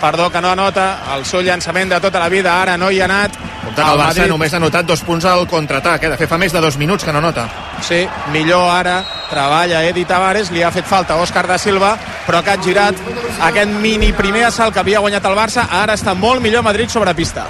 [0.05, 3.07] perdó que no anota el seu llançament de tota la vida ara no hi ha
[3.07, 6.11] anat Compte que el Barça només ha notat dos punts al contraatac, eh?
[6.13, 7.47] de fet fa més de dos minuts que no nota.
[7.83, 8.03] Sí,
[8.35, 8.99] millor ara
[9.31, 11.95] treballa Edi Tavares, li ha fet falta Òscar da Silva,
[12.27, 13.01] però que ha girat
[13.49, 17.17] aquest mini primer assalt que havia guanyat el Barça, ara està molt millor Madrid sobre
[17.17, 17.47] pista.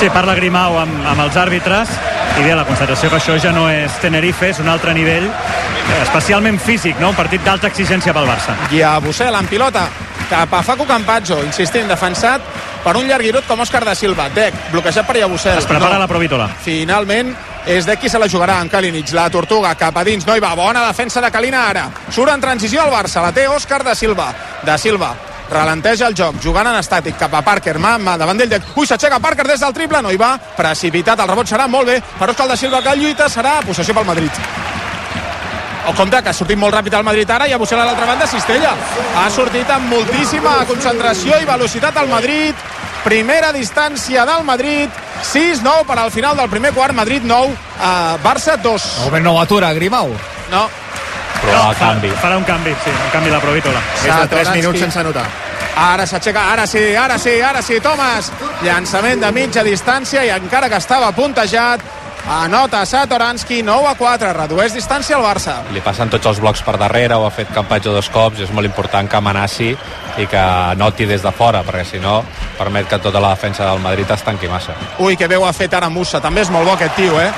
[0.00, 1.92] Sí, parla Grimau amb, amb els àrbitres
[2.42, 5.98] i bé, la constatació que això ja no és Tenerife, és un altre nivell, eh,
[6.02, 7.12] especialment físic, no?
[7.12, 8.56] un partit d'alta exigència pel Barça.
[8.74, 9.84] I a Bussel, en pilota,
[10.30, 12.42] cap a Facu Campazzo, insistint, defensat
[12.82, 14.26] per un llarguirut com Òscar da Silva.
[14.34, 15.62] Dec, bloquejat per Iabusel.
[15.62, 16.48] Es prepara la Provítola.
[16.64, 17.30] Finalment,
[17.62, 19.12] és de qui se la jugarà en Kalinic.
[19.14, 20.56] La Tortuga cap a dins, no hi va.
[20.58, 21.90] Bona defensa de Kalina ara.
[22.10, 24.32] Surt en transició al Barça, la té Òscar da Silva.
[24.66, 25.14] Da Silva
[25.52, 29.20] ralenteja el joc, jugant en estàtic cap a Parker, mà, mà davant d'ell, ui, s'aixeca
[29.20, 32.48] Parker des del triple, no hi va, precipitat, el rebot serà molt bé, per Òscar
[32.48, 34.30] da Silva que lluita, serà possessió pel Madrid.
[35.88, 38.06] O compte que ha sortit molt ràpid al Madrid ara i a Bussel a l'altra
[38.06, 38.70] banda Cistella.
[39.18, 42.54] Ha sortit amb moltíssima concentració i velocitat al Madrid.
[43.02, 44.90] Primera distància del Madrid.
[45.26, 46.94] 6-9 per al final del primer quart.
[46.94, 48.88] Madrid 9, eh, Barça 2.
[49.00, 50.14] De moment no ho atura, Grimau.
[50.52, 50.68] No.
[51.42, 52.12] Però el canvi.
[52.22, 53.80] Farà un canvi, sí, un canvi de la Provítola.
[53.80, 54.58] Més de 3 Satoranski.
[54.60, 55.26] minuts sense anotar.
[55.76, 58.30] Ara s'aixeca, ara sí, ara sí, ara sí, Thomas.
[58.62, 61.80] Llançament de mitja distància i encara que estava puntejat,
[62.28, 65.56] anota Satoranski, 9 a 4, redueix distància al Barça.
[65.74, 68.52] Li passen tots els blocs per darrere, ho ha fet Campatge dos cops, i és
[68.54, 69.72] molt important que amenaci
[70.20, 70.44] i que
[70.76, 72.20] noti des de fora, perquè si no
[72.58, 74.76] permet que tota la defensa del Madrid es tanqui massa.
[74.98, 76.20] Ui, que bé ho ha fet ara Musa.
[76.20, 77.30] També és molt bo aquest tio, eh?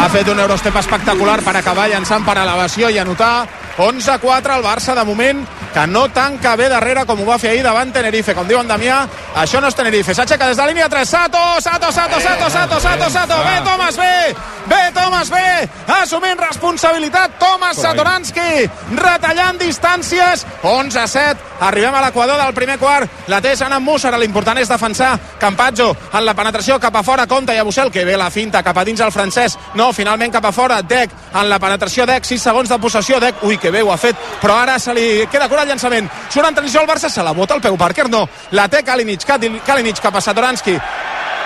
[0.00, 3.46] Ha fet un Eurostep espectacular per acabar llançant per elevació i anotar
[3.78, 7.62] 11-4 al Barça de moment que no tanca bé darrere com ho va fer ahir
[7.64, 8.34] davant Tenerife.
[8.36, 8.98] Com diu en Damià,
[9.40, 10.14] això no és Tenerife.
[10.14, 11.08] S'aixeca des de línia 3.
[11.08, 13.38] Sato, Sato, Sato, Sato, Sato, Sato, Sato.
[13.44, 14.34] Bé, Thomas, bé.
[14.66, 15.68] Bé, Thomas, bé.
[16.02, 18.68] Assumint responsabilitat, Thomas Satoranski.
[18.96, 20.44] Retallant distàncies.
[20.62, 21.36] 11-7.
[21.62, 23.08] Arribem a l'equador del primer quart.
[23.28, 24.18] La té Sana Mussara.
[24.18, 27.26] L'important és defensar Campazzo en la penetració cap a fora.
[27.26, 29.56] Compte i a Bussel, que ve la finta cap a dins el francès.
[29.74, 30.82] No, finalment cap a fora.
[30.82, 32.06] Dec en la penetració.
[32.06, 33.20] Dec, 6 segons de possessió.
[33.22, 34.18] Dec, ui, que bé ho ha fet.
[34.42, 36.10] Però ara se li queda cura el llançament.
[36.28, 37.78] Surt en transició al Barça, se la bota el peu.
[37.78, 38.26] Parker no.
[38.58, 39.24] La té Kalinic.
[39.64, 40.76] Kalinic cap a Satoranski.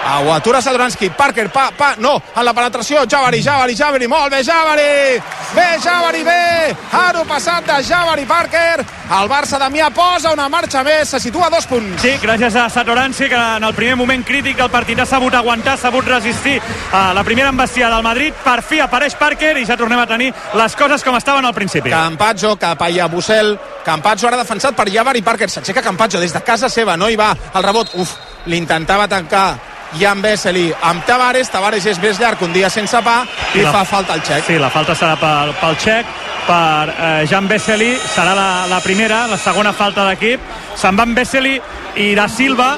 [0.06, 4.42] Au, atura Satoranski, Parker, pa, pa, no, en la penetració, Javari, Javari, Javari, molt bé,
[4.46, 5.18] Javari,
[5.54, 8.84] bé, Javari, bé, aro passat de Javari Parker,
[9.18, 11.98] el Barça Damià posa una marxa més, se situa a dos punts.
[12.02, 15.74] Sí, gràcies a Satoranski, que en el primer moment crític del partit ha sabut aguantar,
[15.74, 16.60] ha sabut resistir
[16.92, 18.34] a la primera embestia del Madrid.
[18.44, 21.90] Per fi apareix Parker i ja tornem a tenir les coses com estaven al principi.
[21.90, 26.70] Campazzo cap a Iabusel, Campazzo ara defensat per Javari Parker, s'aixeca Campazzo des de casa
[26.70, 28.14] seva, no hi va, el rebot, uf,
[28.46, 33.24] l'intentava tancar Jan Vesely amb Tavares, Tavares és més llarg un dia sense pa
[33.54, 34.44] i la- fa falta el xec.
[34.46, 36.06] Sí, la falta serà pel, pel xec,
[36.46, 40.40] per eh, Jan Vesely, serà la, la primera, la segona falta d'equip.
[40.76, 41.60] Se'n van Vesely
[41.96, 42.76] i Da Silva,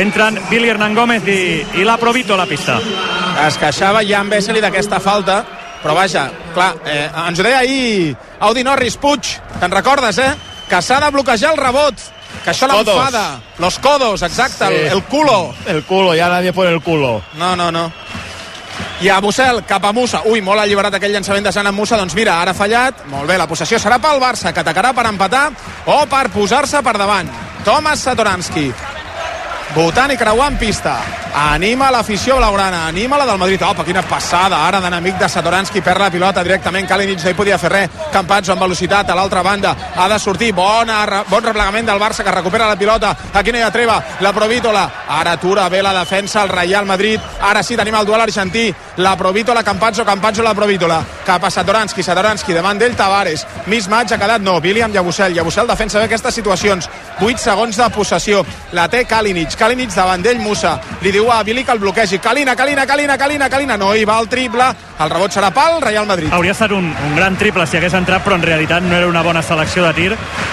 [0.00, 2.78] entren Billy Hernán Gómez i, i la Provito a la pista.
[3.46, 5.42] Es queixava Jan Vesely d'aquesta falta,
[5.82, 10.32] però vaja, clar, eh, ens ho deia ahir Audi Norris Puig, te'n recordes, eh?
[10.70, 11.94] Que s'ha de bloquejar el rebot,
[12.44, 13.40] que això l'enfada.
[13.58, 14.74] Los codos, exacte, Sí.
[14.74, 15.54] el, el culo.
[15.66, 17.22] El culo, ya nadie pone el culo.
[17.34, 17.90] No, no, no.
[19.00, 20.22] I a Bussel, cap a Musa.
[20.26, 21.96] Ui, molt alliberat aquell llançament de Sant en Musa.
[21.96, 23.04] Doncs mira, ara ha fallat.
[23.06, 25.50] Molt bé, la possessió serà pel Barça, que atacarà per empatar
[25.86, 27.30] o per posar-se per davant.
[27.64, 28.72] Thomas Satoranski.
[29.74, 30.94] Votant i creuant pista.
[31.34, 33.62] Anima l'afició blaugrana, anima la del Madrid.
[33.66, 37.58] Opa, quina passada ara d'enemic de Satoranski, perd la pilota directament, Kalinic no hi podia
[37.58, 37.96] fer res.
[38.12, 42.30] Campazzo amb velocitat a l'altra banda, ha de sortir, bona, bon replegament del Barça que
[42.30, 46.44] recupera la pilota, aquí no hi ha treva, la Provítola, ara atura bé la defensa,
[46.44, 51.02] el Real Madrid, ara sí tenim el duel argentí, la Provítola, Campazzo, Campazzo, la Provítola,
[51.26, 54.40] cap a Satoranski, Satoranski, davant d'ell Tavares, mismatch ha quedat.
[54.40, 59.04] No, Billy amb Llabusel, Llabusel defensa bé aquestes situacions, 8 segons de possessió, la té
[59.04, 63.14] Kalinic, Kalinic davant d'ell Musa, li diu a Billy que el bloquegi, Kalina, Kalina, Kalina,
[63.16, 64.66] Kalina, Kalina, no hi va el triple,
[65.00, 66.28] el rebot serà pal, Real Madrid.
[66.36, 69.22] Hauria estat un, un gran triple si hagués entrat, però en realitat no era una
[69.24, 70.10] bona selecció de tir.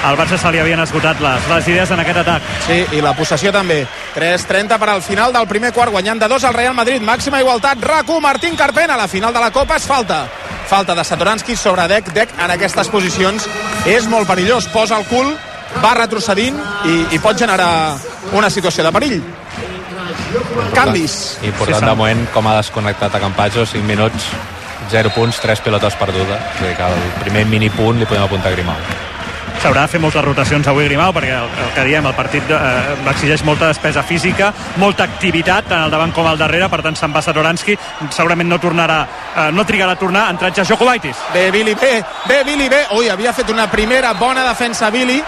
[0.08, 2.48] Al Barça se li havien esgotat les, les idees en aquest atac.
[2.70, 3.82] Sí, i la possessió també.
[4.16, 7.04] 3-30 per al final del primer quart, guanyant de dos al Real Madrid.
[7.04, 8.96] Màxima igualtat, RAC1, Martín Carpena.
[8.96, 10.24] A la final de la Copa és falta.
[10.72, 12.14] Falta de Satoranski sobre Dec.
[12.16, 13.52] Dec en aquestes posicions
[13.92, 14.72] és molt perillós.
[14.72, 15.36] Posa el cul,
[15.84, 16.56] va retrocedint
[16.88, 17.72] i, i pot generar
[18.34, 19.22] una situació de perill.
[20.74, 21.38] Canvis.
[21.44, 24.32] Important Sí, de moment com ha desconnectat a Campazzo, 5 minuts,
[24.92, 26.42] 0 punts, 3 pilotes perdudes.
[26.56, 28.92] És a dir, que el primer mini punt li podem apuntar a Grimau.
[29.62, 32.96] S'haurà de fer moltes rotacions avui Grimau perquè el, el que diem, el partit eh,
[33.12, 34.48] exigeix molta despesa física,
[34.82, 37.76] molta activitat tant al davant com al darrere, per tant se'n va Satoranski
[38.10, 39.04] segurament no tornarà,
[39.36, 42.88] eh, no trigarà a tornar ha entrat ja Jokubaitis Bé, Billy, bé, bé, Billy, bé.
[42.98, 45.22] Ui, havia fet una primera bona defensa Billy.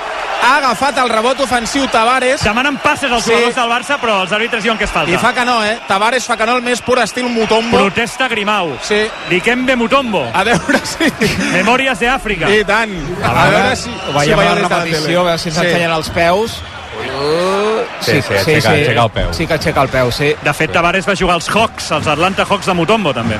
[0.43, 2.43] Ha agafat el rebot ofensiu Tavares.
[2.43, 3.31] demanen passes als Sí.
[3.31, 5.79] jugadors del Barça però els àrbitres diuen que és falta I fa que no, eh?
[5.87, 7.77] Tavares fa que no, el més pur estil Mutombo.
[7.77, 9.07] protesta Grimau Sí.
[9.29, 11.11] Dikembe Mutombo A veure si...
[11.53, 12.91] Memòries de Àfrica I tant.
[13.23, 13.89] A veure, si...
[13.89, 16.61] ho veiem veieu a la de repetició, a veure si ens ensenyen els peus.
[16.93, 19.33] Uh, Sí, sí, aixeca- aixeca el peu.
[19.33, 20.35] Sí que aixeca el peu, sí.
[20.43, 23.37] de fet Tavares va jugar als Hawks als Atlanta Hawks de Mutombo també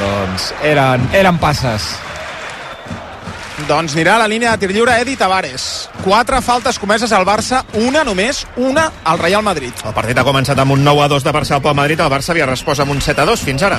[0.00, 1.94] Doncs eren, eren passes.
[3.68, 5.88] Doncs anirà a la línia de tir lliure Edi Tavares.
[6.02, 9.72] Quatre faltes comeses al Barça, una només, una al Real Madrid.
[9.86, 12.34] El partit ha començat amb un 9 a 2 de parcial pel Madrid, el Barça
[12.34, 13.78] havia respost amb un 7 a 2 fins ara.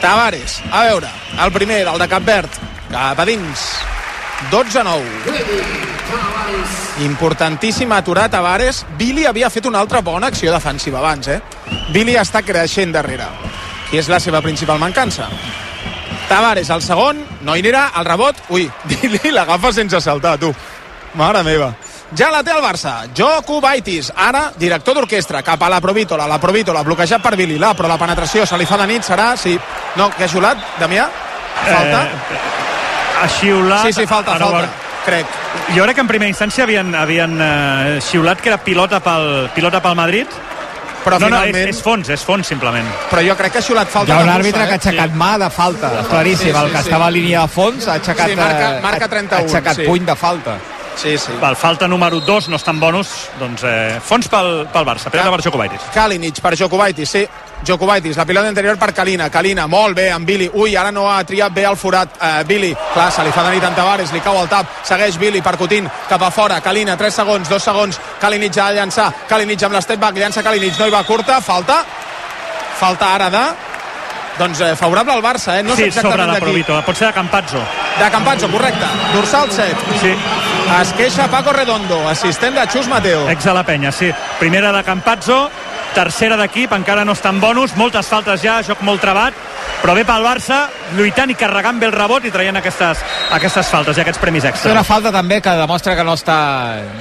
[0.00, 1.12] Tavares, a veure,
[1.44, 2.58] el primer, del de Cap Verd,
[2.90, 3.68] cap a dins.
[4.50, 5.04] 12 a 9.
[7.04, 8.84] Importantíssim aturar Tavares.
[8.96, 11.40] Billy havia fet una altra bona acció defensiva abans, eh?
[11.92, 13.28] Billy està creixent darrere,
[13.90, 15.28] que és la seva principal mancança.
[16.28, 18.66] Tavares, el segon, no hi anirà, el rebot, ui,
[19.32, 20.50] l'agafa sense saltar, tu.
[21.16, 21.70] Mare meva.
[22.16, 23.02] Ja la té el Barça.
[23.16, 27.88] Joko Baitis, ara director d'orquestra, cap a la Provítola, la Provítola, bloquejat per la, però
[27.88, 29.58] la penetració se li fa de nit, serà, sí.
[29.96, 31.08] No, que ha xulat, Damià?
[31.64, 32.02] Falta?
[32.04, 32.38] eh,
[33.22, 34.70] ha xiulat Sí, sí, falta, Ara falta, veurem.
[35.04, 35.26] crec.
[35.74, 39.80] jo crec que en primera instància havien, havien eh, xiulat que era pilota pel, pilota
[39.82, 40.28] pel Madrid
[41.04, 43.62] Però no, no, finalment- és, és fons, és fons simplement Però jo crec que ha
[43.62, 44.80] xulat falta Hi ha un àrbitre que ha eh?
[44.82, 46.48] aixecat mà de falta, claríssim.
[46.48, 46.88] Sí, sí, el que sí.
[46.88, 49.76] estava a línia de fons ha aixecat, Sí, marca- eh, marca ha- 31, ha aixecat
[49.76, 49.86] sí.
[49.86, 50.58] puny de falta.
[50.98, 51.30] Sí, sí.
[51.40, 55.40] Val, falta número 2, no estan bonus doncs eh, fons pel, pel Barça, pilota per
[55.46, 57.22] Jokubaitis Kalinic per Jokubaitis, sí.
[57.66, 59.28] Jokubaitis, la pilota interior per Kalina.
[59.30, 60.48] Kalina, molt bé, amb Billy.
[60.54, 62.16] Ui, ara no ha triat bé el forat.
[62.20, 64.66] Uh, Billy, clar, se li fa de nit en Tavares, li cau el tap.
[64.88, 66.60] Segueix Billy percutint cap a fora.
[66.64, 68.00] Kalina, 3 segons, 2 segons.
[68.20, 69.10] Kalinic ha de llançar.
[69.28, 71.40] Kalinic amb l'step back, llança Kalinic, no hi va curta.
[71.40, 71.82] Falta.
[72.78, 73.46] Falta ara de...
[74.38, 75.64] Doncs eh, favorable al Barça, eh?
[75.66, 76.40] No sé sí, sobre exactament la de.
[76.44, 77.58] Provito, pot ser de Campazzo
[77.98, 78.86] De Campazzo, correcte.
[79.12, 79.76] Dorsal 7.
[80.00, 80.12] sí,
[80.80, 83.28] Es queixa Paco Redondo, assistent de Xus Mateo.
[83.32, 85.50] ex de la penya, sí primera de Campazzo,
[85.94, 89.34] tercera d'equip encara no estan bonus, moltes faltes ja joc molt trebat,
[89.82, 90.60] però bé pel Barça
[90.96, 92.98] lluitant i carregant bé el rebot i traient aquestes,
[93.34, 96.38] aquestes faltes i aquests premis És extra una falta també que demostra que no està,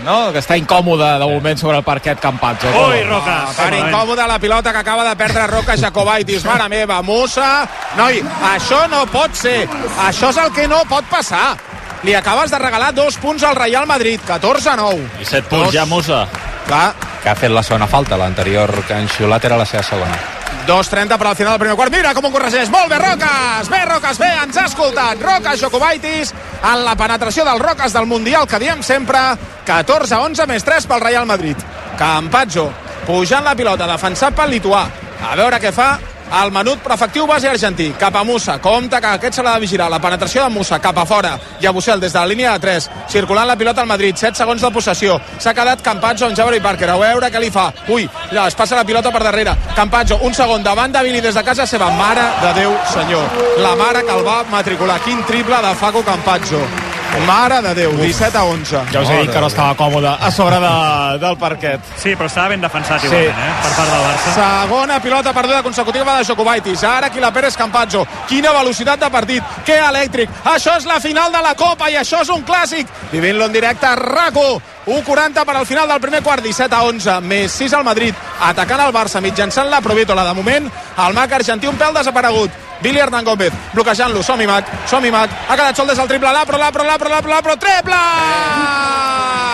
[0.05, 0.31] no?
[0.33, 2.67] que està incòmode de moment sobre el parquet Campazzo.
[2.87, 6.43] Ui, Roca, Ah, per incòmode la pilota que acaba de perdre Roca Jacobaitis.
[6.45, 7.67] Mare meva, Musa...
[7.97, 8.19] Noi,
[8.53, 9.67] això no pot ser.
[10.07, 11.55] Això és el que no pot passar.
[12.03, 15.07] Li acabes de regalar dos punts al Real Madrid, 14 a 9.
[15.21, 15.73] I 7 punts Dos.
[15.73, 16.27] ja, Musa.
[16.67, 16.93] Clar,
[17.27, 20.15] Que ha fet la segona falta, l'anterior que ha enxiulat era la seva segona.
[20.63, 21.91] 2.30 per al final del primer quart.
[21.91, 22.69] Mira com ho corregeix.
[22.71, 23.67] Molt bé, Roques.
[23.67, 24.29] Bé, Roques, bé.
[24.45, 25.19] Ens ha escoltat.
[25.19, 29.19] Roques Jokubaitis en la penetració del Roques del Mundial que diem sempre.
[29.67, 31.67] 14 a 11 més 3 pel Real Madrid.
[31.99, 32.69] Campazzo
[33.03, 34.85] pujant la pilota, defensat pel lituà.
[35.27, 35.97] A veure què fa
[36.41, 37.91] el menut però efectiu base argentí.
[37.99, 38.57] Cap a Musa.
[38.59, 39.89] Compte que aquest se l'ha de vigilar.
[39.89, 41.37] La penetració de Musa cap a fora.
[41.61, 42.89] Llabusel des de la línia de 3.
[43.07, 44.15] Circulant la pilota al Madrid.
[44.15, 45.19] 7 segons de possessió.
[45.39, 46.89] S'ha quedat Campazzo amb Jabari Parker.
[46.89, 47.71] A veure què li fa.
[47.87, 49.55] Ui, es passa la pilota per darrere.
[49.75, 51.91] Campazzo, un segon davant de Billy des de casa seva.
[51.91, 53.23] Mare de Déu, senyor.
[53.63, 54.99] La mare que el va matricular.
[55.01, 56.86] Quin triple de Faco Campazzo.
[57.25, 58.81] Mare de Déu, 17 a 11.
[58.93, 60.69] Ja us he dit que no estava còmode a sobre de,
[61.19, 61.81] del parquet.
[61.97, 63.07] Sí, però estava ben defensat Sí.
[63.07, 63.53] igualment, eh?
[63.63, 64.33] per part del Barça.
[64.37, 66.83] Segona pilota perduda consecutiva de Jokubaitis.
[66.83, 68.05] Ara qui la perd és Campazzo.
[68.29, 69.43] Quina velocitat de partit.
[69.65, 70.29] Que elèctric.
[70.45, 72.87] Això és la final de la Copa i això és un clàssic.
[73.11, 74.61] Vivint-lo en directe a RACO.
[74.87, 78.79] 1.40 per al final del primer quart, 17 a 11, més 6 al Madrid, atacant
[78.85, 80.23] el Barça mitjançant la Provítola.
[80.23, 80.69] De moment,
[81.07, 82.51] el Mac argentí un pèl desaparegut.
[82.81, 86.57] Billy Hernán Gómez, bloquejant-lo, som-hi Mac, som-hi Mac, ha quedat sol des del triple, l'Apro,
[86.57, 87.95] l'Apro, l'Apro, l'Apro, l'Apro, triple!
[87.95, 89.46] Bé,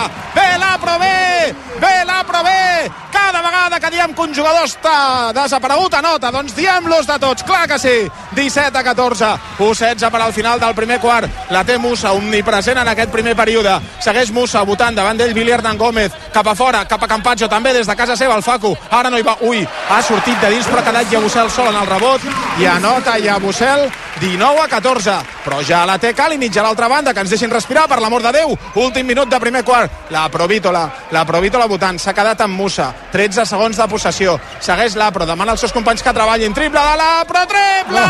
[0.58, 1.54] l'Apro, bé!
[1.80, 2.90] Bé, l'Apro, bé!
[3.12, 7.66] Cada vegada que diem que un jugador està desaparegut, anota, doncs diem-los de tots, clar
[7.70, 7.94] que sí!
[8.34, 11.30] 17 a 14, 1-16 per al final del primer quart.
[11.50, 13.76] La té Musa, omnipresent en aquest primer període.
[14.02, 17.72] Segueix Musa, votant davant d'ell Billy Hernán Gómez, cap a fora, cap a Campatxo, també
[17.72, 18.74] des de casa seva el Facu.
[18.90, 21.80] Ara no hi va, ui, ha sortit de dins, però ha quedat Llabusel sol en
[21.80, 22.26] el rebot
[22.60, 23.88] i anota Llabusel
[24.20, 27.86] 19 a 14, però ja la té Kalinic a l'altra banda, que ens deixin respirar,
[27.88, 28.54] per l'amor de Déu.
[28.80, 29.90] Últim minut de primer quart.
[30.10, 32.92] La Provítola, la Provítola votant, s'ha quedat amb Musa.
[33.12, 34.38] 13 segons de possessió.
[34.60, 36.54] Segueix l'Apro, demana als seus companys que treballin.
[36.54, 38.06] Triple de l'Apro, triple!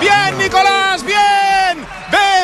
[0.00, 1.47] Bien, Nicolás, bien!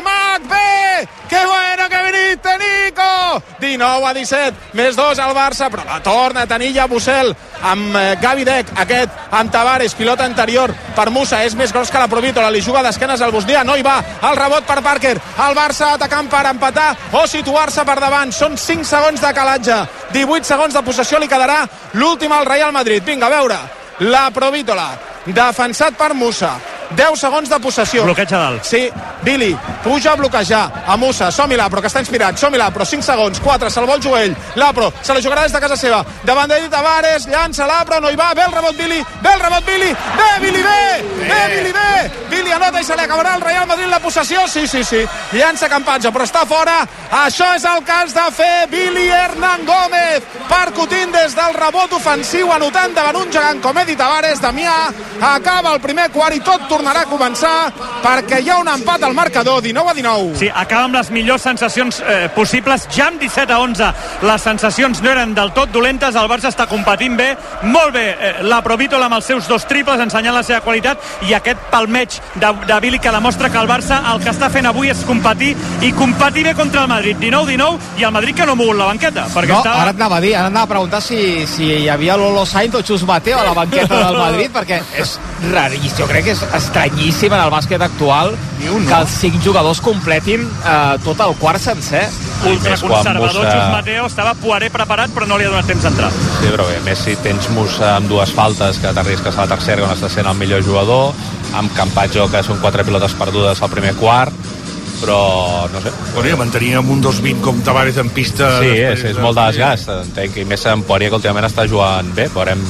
[0.03, 1.09] Bé!
[1.29, 3.43] Que bueno que viniste, Nico!
[3.61, 7.31] 19 a 17, més 2 al Barça, però la torna a tenir ja Bussel
[7.63, 12.03] amb eh, Gavi Dec, aquest amb Tavares, pilota anterior per Musa, és més gros que
[12.03, 13.97] la Provítola, li juga d'esquenes al Bosnia, no hi va,
[14.29, 15.15] el rebot per Parker,
[15.47, 19.81] el Barça atacant per empatar o situar-se per davant, són 5 segons de calatge,
[20.13, 21.65] 18 segons de possessió, li quedarà
[21.95, 23.59] l'últim al Real Madrid, vinga, a veure,
[24.11, 24.91] la Provítola,
[25.27, 26.57] defensat per Musa,
[26.91, 28.05] 10 segons de possessió.
[28.05, 28.65] Bloqueig a dalt.
[28.65, 28.91] Sí,
[29.23, 30.85] Billy, puja a bloquejar.
[30.87, 32.39] A Musa, som-hi l'Apro, que està inspirat.
[32.39, 34.37] Som-hi l'Apro, 5 segons, 4, se'l vol jugar ell.
[34.61, 36.05] L'Apro, se la jugarà des de casa seva.
[36.25, 39.65] Davant d'ell Tavares, llança l'Apro, no hi va, bé el rebot Billy, bé el rebot
[39.67, 40.79] Billy, bé Billy, bé,
[41.29, 42.11] bé Billy, bé.
[42.31, 44.47] Billy anota i se li acabarà el Real Madrid la possessió.
[44.49, 45.05] Sí, sí, sí.
[45.33, 46.81] Llança Campatge, però està fora.
[47.25, 50.25] Això és el que has de fer Billy Hernán Gómez.
[50.49, 54.43] Percutint des del rebot ofensiu, anotant davant un gegant com Edi Tavares.
[54.43, 54.75] Damià
[55.35, 57.55] acaba el primer quart i tot tornarà a començar
[58.05, 60.39] perquè hi ha un empat al marcador, 19 a 19.
[60.41, 63.93] Sí, acaba amb les millors sensacions eh, possibles, ja amb 17 a 11
[64.25, 67.31] les sensacions no eren del tot dolentes, el Barça està competint bé,
[67.71, 71.01] molt bé eh, la Provítola amb els seus dos triples ensenyant la seva qualitat.
[71.29, 74.67] I aquest palmeig de, de Billy que demostra que el Barça el que està fent
[74.69, 75.53] avui és competir
[75.85, 79.29] i competir bé contra el Madrid, 19-19 i el Madrid que no mogut la banqueta
[79.35, 79.77] perquè No, està...
[79.83, 81.19] ara et anava a dir, ara et anava a preguntar si,
[81.51, 85.17] si hi havia Lolo Sainz o Xus Mateo a la banqueta del Madrid, perquè és
[85.53, 90.45] raríssim, jo crec que és estranyíssim en el bàsquet actual que els cinc jugadors completin
[90.45, 92.07] eh, tot el quart sencer.
[92.45, 96.67] ultraconservador Xus Mateo estava Poiré preparat però no li ha donat temps d'entrar Sí, però
[96.69, 100.11] bé, més si tens Musa amb dues faltes que t'arrisques a la tercera on està
[100.13, 101.15] sent el millor jugador,
[101.57, 104.35] amb Campatjo que són quatre pilotes perdudes al primer quart,
[105.01, 105.93] però no sé.
[106.15, 108.51] Bueno, ja mantenir amb un 2-20 com Tavares en pista...
[108.63, 112.11] Sí, és, és molt de desgast, entenc, i més en Poirier que últimament està jugant
[112.17, 112.63] bé, veurem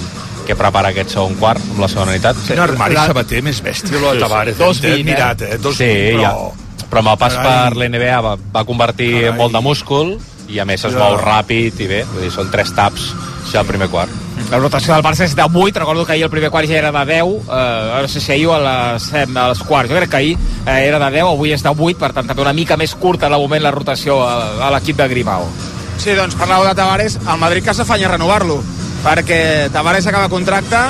[0.47, 2.37] què prepara aquest segon quart amb la segona unitat.
[2.47, 4.59] Quin armari sabater més bèstia, lo de Tavares.
[4.59, 4.99] Dos eh?
[5.07, 5.59] Mirat, eh?
[5.59, 6.35] Dos sí, vint, ja.
[6.35, 6.53] però...
[6.91, 7.71] però amb el pas Carai.
[7.73, 9.39] per l'NBA va, va convertir Carai.
[9.39, 10.15] molt de múscul
[10.49, 10.99] i a més es Ja.
[11.01, 13.13] mou ràpid i bé, vull dir, són tres taps
[13.51, 14.11] ja al primer quart.
[14.51, 16.91] La rotació del Barça és de 8, recordo que ahir el primer quart ja era
[16.93, 19.97] de 10, eh, no sé si ahir o a les, eh, a les quarts, jo
[19.97, 20.35] crec que ahir
[20.67, 23.31] eh, era de 10, avui és de 8, per tant també una mica més curta
[23.33, 24.35] de moment la rotació a,
[24.69, 25.49] a l'equip de Grimao.
[25.97, 28.61] Sí, doncs parlàveu de Tavares, el Madrid que s'afanya a renovar-lo,
[29.05, 30.81] perquè Tavares acaba contracte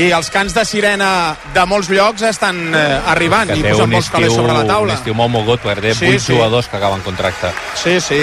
[0.00, 3.96] i els cants de sirena de molts llocs estan eh, arribant Que i posen un
[3.98, 4.94] molts calés sobre la un taula.
[4.96, 6.32] estiu molt mogut, perquè té Sí, 8 sí.
[6.32, 7.52] jugadors que acaben contracte.
[7.76, 8.22] Sí, sí.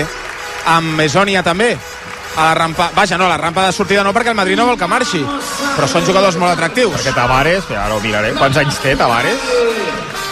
[0.65, 1.77] Amb Mesonia també.
[2.37, 2.91] A la rampa...
[2.95, 5.21] Vaja, no, la rampa de sortida no, perquè el Madrid no vol que marxi.
[5.75, 6.93] Però són jugadors molt atractius.
[6.97, 9.39] Perquè Tavares, ara ho miraré, quants anys té Tavares?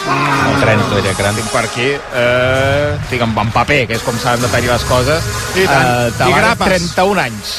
[0.08, 4.16] El 30, diria que Tinc per aquí, eh, tinc en, en paper, que és com
[4.18, 5.22] s'han de tenir les coses.
[5.54, 5.84] I tant.
[5.84, 6.94] Eh, I Tavares, grapes.
[6.94, 7.58] 31 anys.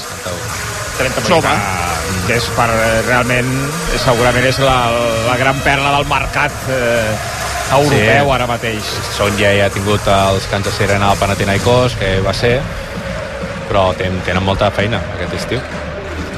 [0.99, 1.49] 30 Jove.
[1.49, 3.49] Que, que és per, eh, realment,
[4.03, 4.77] segurament és la,
[5.27, 7.13] la gran perla del mercat eh,
[7.71, 8.35] europeu Sí.
[8.35, 8.93] ara mateix.
[9.17, 12.57] Sonja ja ha tingut els cants de sirena al Panathinaikos, que va ser,
[13.69, 15.61] però tenen, tenen molta feina aquest estiu.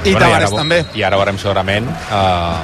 [0.04, 0.82] I Tavares ara, també.
[0.98, 2.58] I ara veurem segurament uh,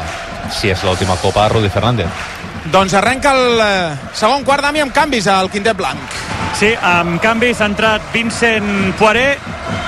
[0.52, 2.26] si és l'última copa de Rudi Fernández.
[2.68, 6.18] Doncs arrenca el eh, segon quart d'ami amb canvis al quintet blanc.
[6.58, 9.38] Sí, amb canvis ha entrat Vincent Poiré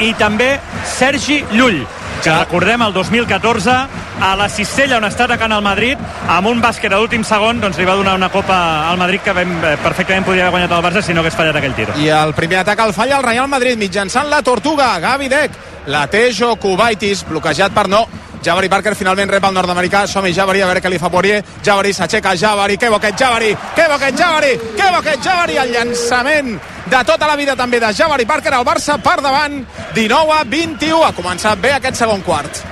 [0.05, 0.53] i també
[0.87, 1.81] Sergi Llull
[2.23, 3.75] que recordem el 2014
[4.21, 7.79] a la Cistella on està atacant el Madrid amb un bàsquet a l'últim segon doncs
[7.79, 8.57] li va donar una copa
[8.89, 11.55] al Madrid que ben, eh, perfectament podria haver guanyat el Barça si no hagués fallat
[11.55, 15.29] aquell tiro I el primer atac el falla el Real Madrid mitjançant la Tortuga, Gavi
[15.29, 15.51] Dec.
[15.89, 18.03] La Tejo Kubaitis, bloquejat per no.
[18.43, 20.05] Jabari Parker finalment rep el nord-americà.
[20.07, 21.43] Som-hi, Jabari, a veure què li fa Poirier.
[21.63, 25.57] Jabari s'aixeca, Jabari, que boquet, Jabari, que boquet, Jabari, que boquet, Jabari.
[25.59, 26.55] El llançament
[26.89, 28.53] de tota la vida també de Jabari Parker.
[28.55, 29.61] El Barça per davant,
[29.95, 31.03] 19 a 21.
[31.03, 32.63] Ha començat bé aquest segon quart.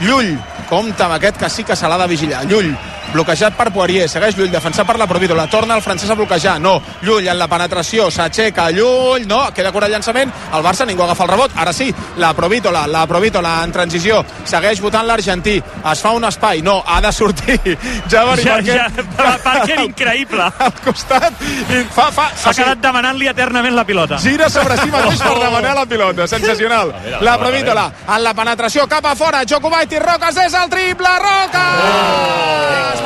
[0.00, 0.36] Llull,
[0.68, 2.44] compta amb aquest que sí que se l'ha de vigilar.
[2.48, 2.72] Llull,
[3.12, 6.76] bloquejat per Poirier, segueix Llull, defensat per la Provítola, torna el francès a bloquejar, no,
[7.02, 11.24] Llull en la penetració, s'aixeca Llull, no, queda cura el llançament, el Barça ningú agafa
[11.24, 15.56] el rebot, ara sí, la Provítola, la Provítola en transició, segueix votant l'argentí,
[15.92, 17.58] es fa un espai, no, ha de sortir
[18.10, 18.76] Jabari Ja, Parker,
[19.16, 20.50] ja, Parker increïble.
[20.58, 21.40] al costat,
[21.70, 24.18] i fa, fa, S'ha quedat demanant-li eternament la pilota.
[24.22, 26.26] Gira sobre si mateix per demanar la pilota.
[26.30, 26.92] Sensacional.
[27.24, 29.42] La Provítola en la penetració cap a fora.
[29.48, 31.14] Djokovic, Roques és el triple.
[31.24, 33.02] Roques!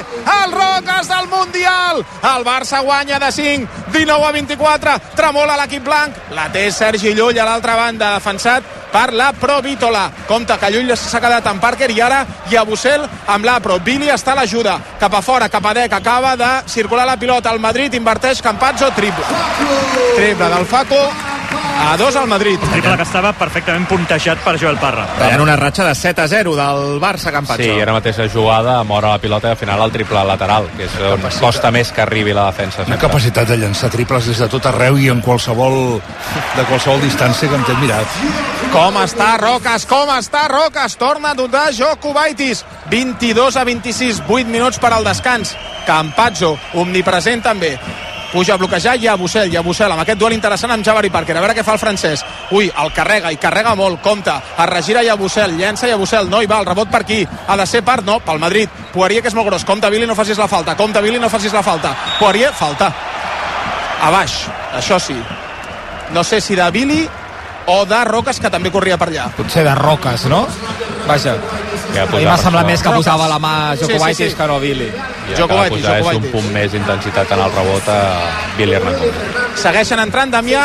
[0.00, 2.04] El Roques del Mundial.
[2.34, 4.98] El Barça guanya de 5, 19 a 24.
[5.16, 6.16] Tremola l'equip blanc.
[6.36, 10.10] La té Sergi Llull a l'altra banda, defensat per la Provítola.
[10.28, 13.78] Compte que Llull s'ha quedat amb Parker i ara hi ha Bussel amb l'Apro.
[13.78, 14.78] Billy està a l'ajuda.
[15.00, 15.92] Cap a fora, cap a Dec.
[15.92, 17.52] Acaba de circular la pilota.
[17.52, 19.24] El Madrid inverteix Campazzo, triple.
[20.16, 21.29] Triple del Faco.
[21.80, 22.58] A dos al Madrid.
[22.70, 25.06] Triple que estava perfectament puntejat per Joel Parra.
[25.18, 27.62] Tallant una ratxa de 7 a 0 del Barça Campazzo.
[27.64, 30.84] Sí, ara mateix la jugada mora la pilota i al final el triple lateral, que
[30.86, 32.82] és on costa més que arribi la defensa.
[32.82, 33.08] Una sempre.
[33.08, 36.00] capacitat de llançar triples des de tot arreu i en qualsevol,
[36.56, 38.20] de qualsevol distància que em té mirat.
[38.70, 40.96] Com està Roques, com està Roques?
[41.00, 42.64] Torna a dotar Jokubaitis.
[42.90, 45.56] 22 a 26, 8 minuts per al descans.
[45.86, 47.78] Campazzo, omnipresent també.
[48.32, 51.10] Puja a bloquejar i a Bussel, i a Bussel, amb aquest duel interessant amb Jabari
[51.10, 51.34] Parker.
[51.36, 52.22] A veure què fa el francès.
[52.54, 54.36] Ui, el carrega, i carrega molt, compta.
[54.54, 56.30] Es regira i a Bussel, llença i a Bussel.
[56.30, 57.24] No hi va, el rebot per aquí.
[57.26, 58.70] Ha de ser part, no, pel Madrid.
[58.94, 59.64] Poirier, que és molt gros.
[59.66, 60.76] Compte, Billy, no facis la falta.
[60.78, 61.94] Compte, Billy, no facis la falta.
[62.20, 62.92] Poirier, falta.
[64.00, 64.44] A baix,
[64.78, 65.18] això sí.
[66.14, 67.08] No sé si de Billy
[67.66, 69.26] o de Roques, que també corria per allà.
[69.36, 70.46] Potser de Roques, no?
[71.06, 71.36] Vaja.
[71.94, 74.36] Ja A mi m'ha semblat més que posava la mà a Sí, sí, Jokubaitis sí.
[74.38, 74.88] que no Billy.
[74.90, 78.00] I Joko acaba de Baitis, posar és un punt més d'intensitat en el rebot a
[78.58, 78.98] Billy Hernán
[79.60, 80.64] Segueixen entrant Damià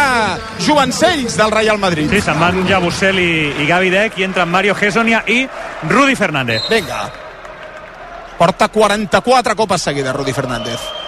[0.66, 2.10] Jovencells del Real Madrid.
[2.12, 3.32] Sí, se'n van ja Bussel i,
[3.64, 5.44] i Gavi Dec i entren Mario Gessonia i
[5.90, 6.70] Rudi Fernández.
[6.70, 7.06] Vinga.
[8.38, 11.05] Porta 44 copes seguides, Rudi Fernández.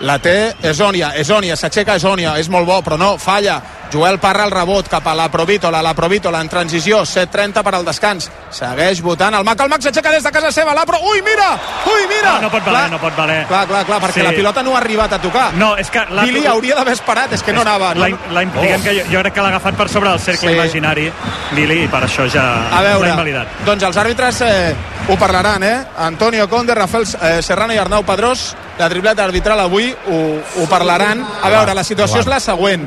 [0.00, 3.60] La té Esònia, Esònia, s'aixeca Esònia, és molt bo, però no, falla.
[3.92, 7.86] Joel Parra el rebot cap a la Provítola, la Provítola en transició, 7-30 per al
[7.86, 8.26] descans.
[8.52, 10.98] Segueix votant el Mac, el Mac s'aixeca des de casa seva, la Pro...
[11.08, 11.46] Ui, mira!
[11.88, 12.34] Ui, mira!
[12.34, 13.38] No, no pot valer, no pot valer.
[13.48, 14.26] Clar, clar, clar, perquè Sí.
[14.26, 15.54] la pilota no ha arribat a tocar.
[15.54, 16.04] No, és que...
[16.10, 16.22] La...
[16.28, 17.94] Billy hauria d'haver esperat, és que no anava.
[17.94, 18.04] No?
[18.04, 20.56] La, la, diguem que jo, jo crec que l'ha agafat per sobre del cercle Sí.
[20.56, 21.08] imaginari
[21.56, 22.44] Billy i per això ja
[22.76, 23.48] A veure, invalidat.
[23.64, 24.74] doncs els àrbitres eh,
[25.08, 25.86] ho parlaran, eh?
[25.98, 30.18] Antonio Conde, Rafael eh, Serrano i Arnau Pedrós, la tripleta arbitral avui ho,
[30.60, 31.22] ho parlaran.
[31.42, 32.84] A veure, la situació és la següent.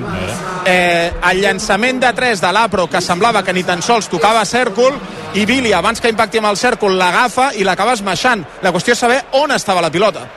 [0.66, 4.94] Eh, el llançament de 3 de l'Apro, que semblava que ni tan sols tocava cèrcol,
[5.34, 8.46] i Billy, abans que impacti amb el cèrcol, l'agafa i l'acaba esmaixant.
[8.62, 10.28] La qüestió és saber on estava la pilota.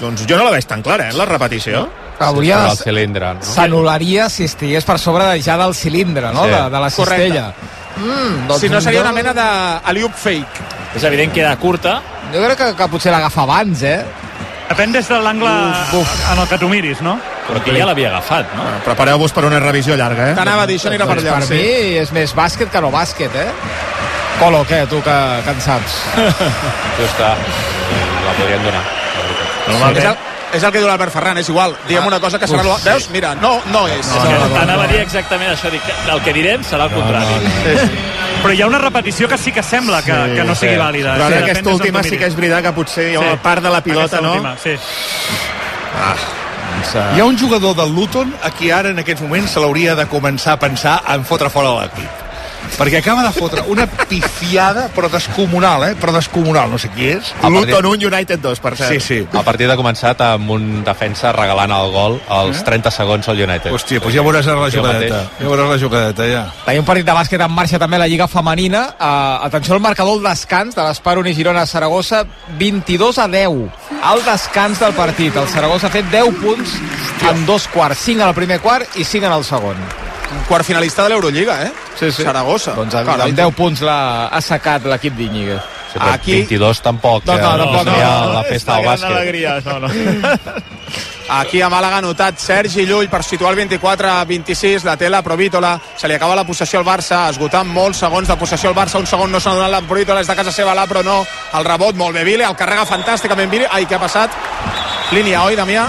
[0.00, 1.86] Doncs jo no la veig tan clara, eh, la repetició.
[2.20, 3.40] Hauria de- cilindre, no?
[3.40, 6.44] S'anul·laria si estigués per sobre de, ja del cilindre, no?
[6.44, 6.50] Sí.
[6.50, 7.24] De, de la Correcte.
[7.24, 7.54] cistella.
[7.96, 10.68] Mm, doncs si no seria una mena d'aliup fake.
[10.96, 12.00] És evident que era curta.
[12.32, 14.00] Jo crec que, que potser l'agafa abans, eh?
[14.70, 17.16] Depèn des de l'angle en el que tu miris, no?
[17.48, 18.66] Però aquí ja l'havia agafat, no?
[18.86, 20.34] Prepareu-vos per una revisió llarga, eh?
[20.38, 21.40] T'anava a dir, això anirà per Doncs allà.
[21.48, 23.48] per mi és més bàsquet que no bàsquet, eh?
[24.38, 25.96] Colo, què, tu que, que en saps?
[27.00, 27.34] Justa.
[27.34, 28.84] La podrien donar.
[29.90, 30.14] És el,
[30.54, 31.74] és el que diu l'Albert Ferran, és igual.
[31.88, 32.62] Diem una cosa que serà...
[32.62, 33.10] Uf, Veus?
[33.10, 34.06] Mira, no, no és.
[34.06, 37.90] És que Anava a dir exactament això, dic, que el que direm serà el contrari.
[38.40, 40.78] Però hi ha una repetició que sí que sembla que, que no sigui sí.
[40.80, 41.14] vàlida.
[41.18, 43.40] Però Sí, ara aquesta última sí que és veritat que potser hi ha una Sí.
[43.42, 44.32] part de la pilota, Aquesta no?
[44.32, 44.74] última, sí.
[47.16, 50.06] Hi ha un jugador del Luton a qui ara en aquests moments se l'hauria de
[50.08, 52.29] començar a pensar en fotre fora de l'equip.
[52.78, 55.94] Perquè acaba de fotre una pifiada, però descomunal, eh?
[56.00, 57.32] Però descomunal, no sé qui és.
[57.42, 58.94] Luton 1, United 2, per cert.
[58.94, 59.18] Sí, sí.
[59.24, 63.72] El partit ha començat amb un defensa regalant el gol als 30 segons al United.
[63.74, 65.22] Hòstia, doncs ja veuràs ara la jugadeta.
[65.38, 66.44] Ja veuràs la jugadeta, ja.
[66.66, 68.84] Tenim un partit de bàsquet en marxa també a la Lliga Femenina.
[68.96, 72.24] Uh, atenció al marcador al descans de l'Esparun i Girona Saragossa,
[72.58, 73.66] 22 a 10.
[74.10, 75.36] Al descans del partit.
[75.36, 76.78] El Saragossa ha fet 10 punts
[77.30, 78.06] en dos quarts.
[78.10, 80.09] 5 al primer quart i 5 en el segon.
[80.30, 81.72] Un quart finalista de l'Eurolliga, eh?
[81.98, 82.22] Sí, sí.
[82.22, 82.72] Saragossa.
[82.78, 85.60] Doncs amb, Carai, amb 10 punts l'ha assecat l'equip d'Iñiguez.
[85.90, 87.24] Sí, però Aquí- 22 tampoc.
[87.26, 89.16] No, no, eh, tampoc, no, seria no, la festa del bàsquet.
[89.16, 89.88] alegria, no, no.
[91.30, 95.08] Aquí a Màlaga ha notat Sergi Llull per situar el 24 a 26, la té
[95.08, 98.74] la Provítola, se li acaba la possessió al Barça, esgotant molts segons de possessió al
[98.74, 101.24] Barça, un segon no s'ha donat la Provítola, és de casa seva la però no,
[101.54, 104.30] el rebot molt bé Vile, el carrega fantàsticament Vile, ai, què ha passat?
[105.12, 105.86] Línia, oi, Damià?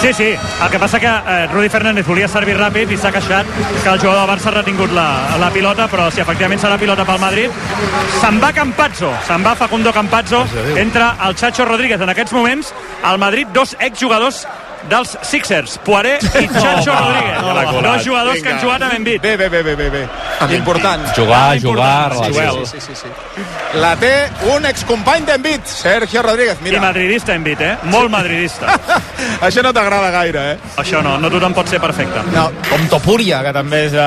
[0.00, 0.28] Sí, sí.
[0.32, 3.48] El que passa que eh, Rudi Fernández volia servir ràpid i s'ha queixat
[3.82, 7.04] que el jugador del Barça ha retingut la, la pilota, però si efectivament serà pilota
[7.04, 7.58] pel Madrid,
[8.16, 10.46] se'n va Campazzo, se'n va Facundo Campazzo,
[10.80, 12.00] entra el Chacho Rodríguez.
[12.00, 12.72] En aquests moments,
[13.04, 14.46] al Madrid, dos exjugadors
[14.88, 17.42] dels Sixers, Poiré i Chacho Rodríguez.
[17.42, 18.62] no, no, dos jugadors que han vinga.
[18.64, 19.20] jugat amb Embiid.
[19.22, 20.08] Bé, bé, bé, bé, bé, bé.
[20.56, 21.02] Important.
[21.16, 22.66] Jugar, Important, jugar, sí, relació.
[22.66, 23.78] Sí, sí, sí, sí.
[23.78, 26.58] La té un excompany d'Envit, Sergio Rodríguez.
[26.60, 27.76] I Mira, madridista Embiid, eh?
[27.84, 28.66] Molt madridista.
[29.46, 30.58] això no t'agrada gaire, eh?
[30.80, 32.22] Això no, no tothom pot ser perfecte.
[32.34, 32.48] No.
[32.70, 34.06] Com Topúria, que també és de,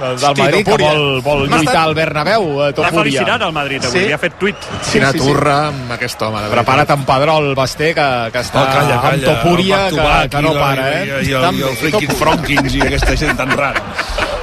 [0.00, 0.90] del Hosti, Madrid, que Topúria.
[0.92, 3.00] vol, vol lluitar estat- al Bernabéu, eh, L'ha Topúria.
[3.02, 4.06] felicitat al Madrid avui, Sí?
[4.06, 4.56] li ha fet tuit.
[4.90, 5.24] Quina sí, sí.
[5.26, 6.42] turra amb aquest home.
[6.50, 9.14] Prepara't en Pedrol, Basté, que, que està Oh, calla, calla.
[9.14, 11.04] amb Topúria, el que, que no i la- para, I, eh?
[11.22, 12.16] i, i, el, Tan i el Topo.
[12.24, 13.82] Fronkins i aquesta gent tan rara.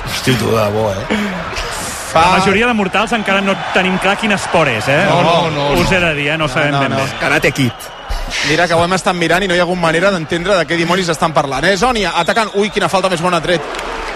[0.08, 1.06] Hosti, tu, de bo, eh?
[2.18, 2.38] La Fa...
[2.40, 5.04] majoria de mortals encara no tenim clar quin esport és, eh?
[5.10, 6.38] No, no, no, Us he de dir, eh?
[6.40, 7.02] No sabem no, ben no.
[7.04, 7.08] bé.
[7.20, 7.74] Karate Kid.
[8.50, 10.78] Mira que ho hem estat mirant i no hi ha hagut manera d'entendre de què
[10.80, 11.64] dimonis estan parlant.
[11.68, 12.50] Eh, Zònia, atacant.
[12.56, 13.62] Ui, quina falta més bona tret.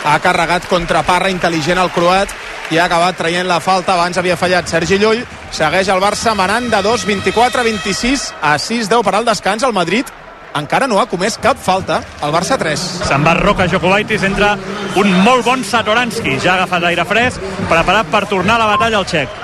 [0.07, 2.31] Ha carregat contra Parra, intel·ligent el croat,
[2.73, 3.93] i ha acabat traient la falta.
[3.93, 5.21] Abans havia fallat Sergi Llull.
[5.53, 9.63] Segueix el Barça manant de 2, 24, 26 a 6, 10 per al descans.
[9.67, 10.07] El Madrid
[10.55, 12.01] encara no ha comès cap falta.
[12.23, 12.85] El Barça 3.
[13.07, 14.55] Se'n va Roca Jokubaitis, entra
[14.99, 18.99] un molt bon Satoranski, ja ha agafat aire fresc, preparat per tornar a la batalla
[18.99, 19.41] al xec.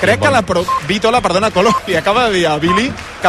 [0.00, 0.64] Crec que la pro...
[0.86, 2.90] Vítola, perdona, Colo, li acaba de dir a Billy
[3.20, 3.24] que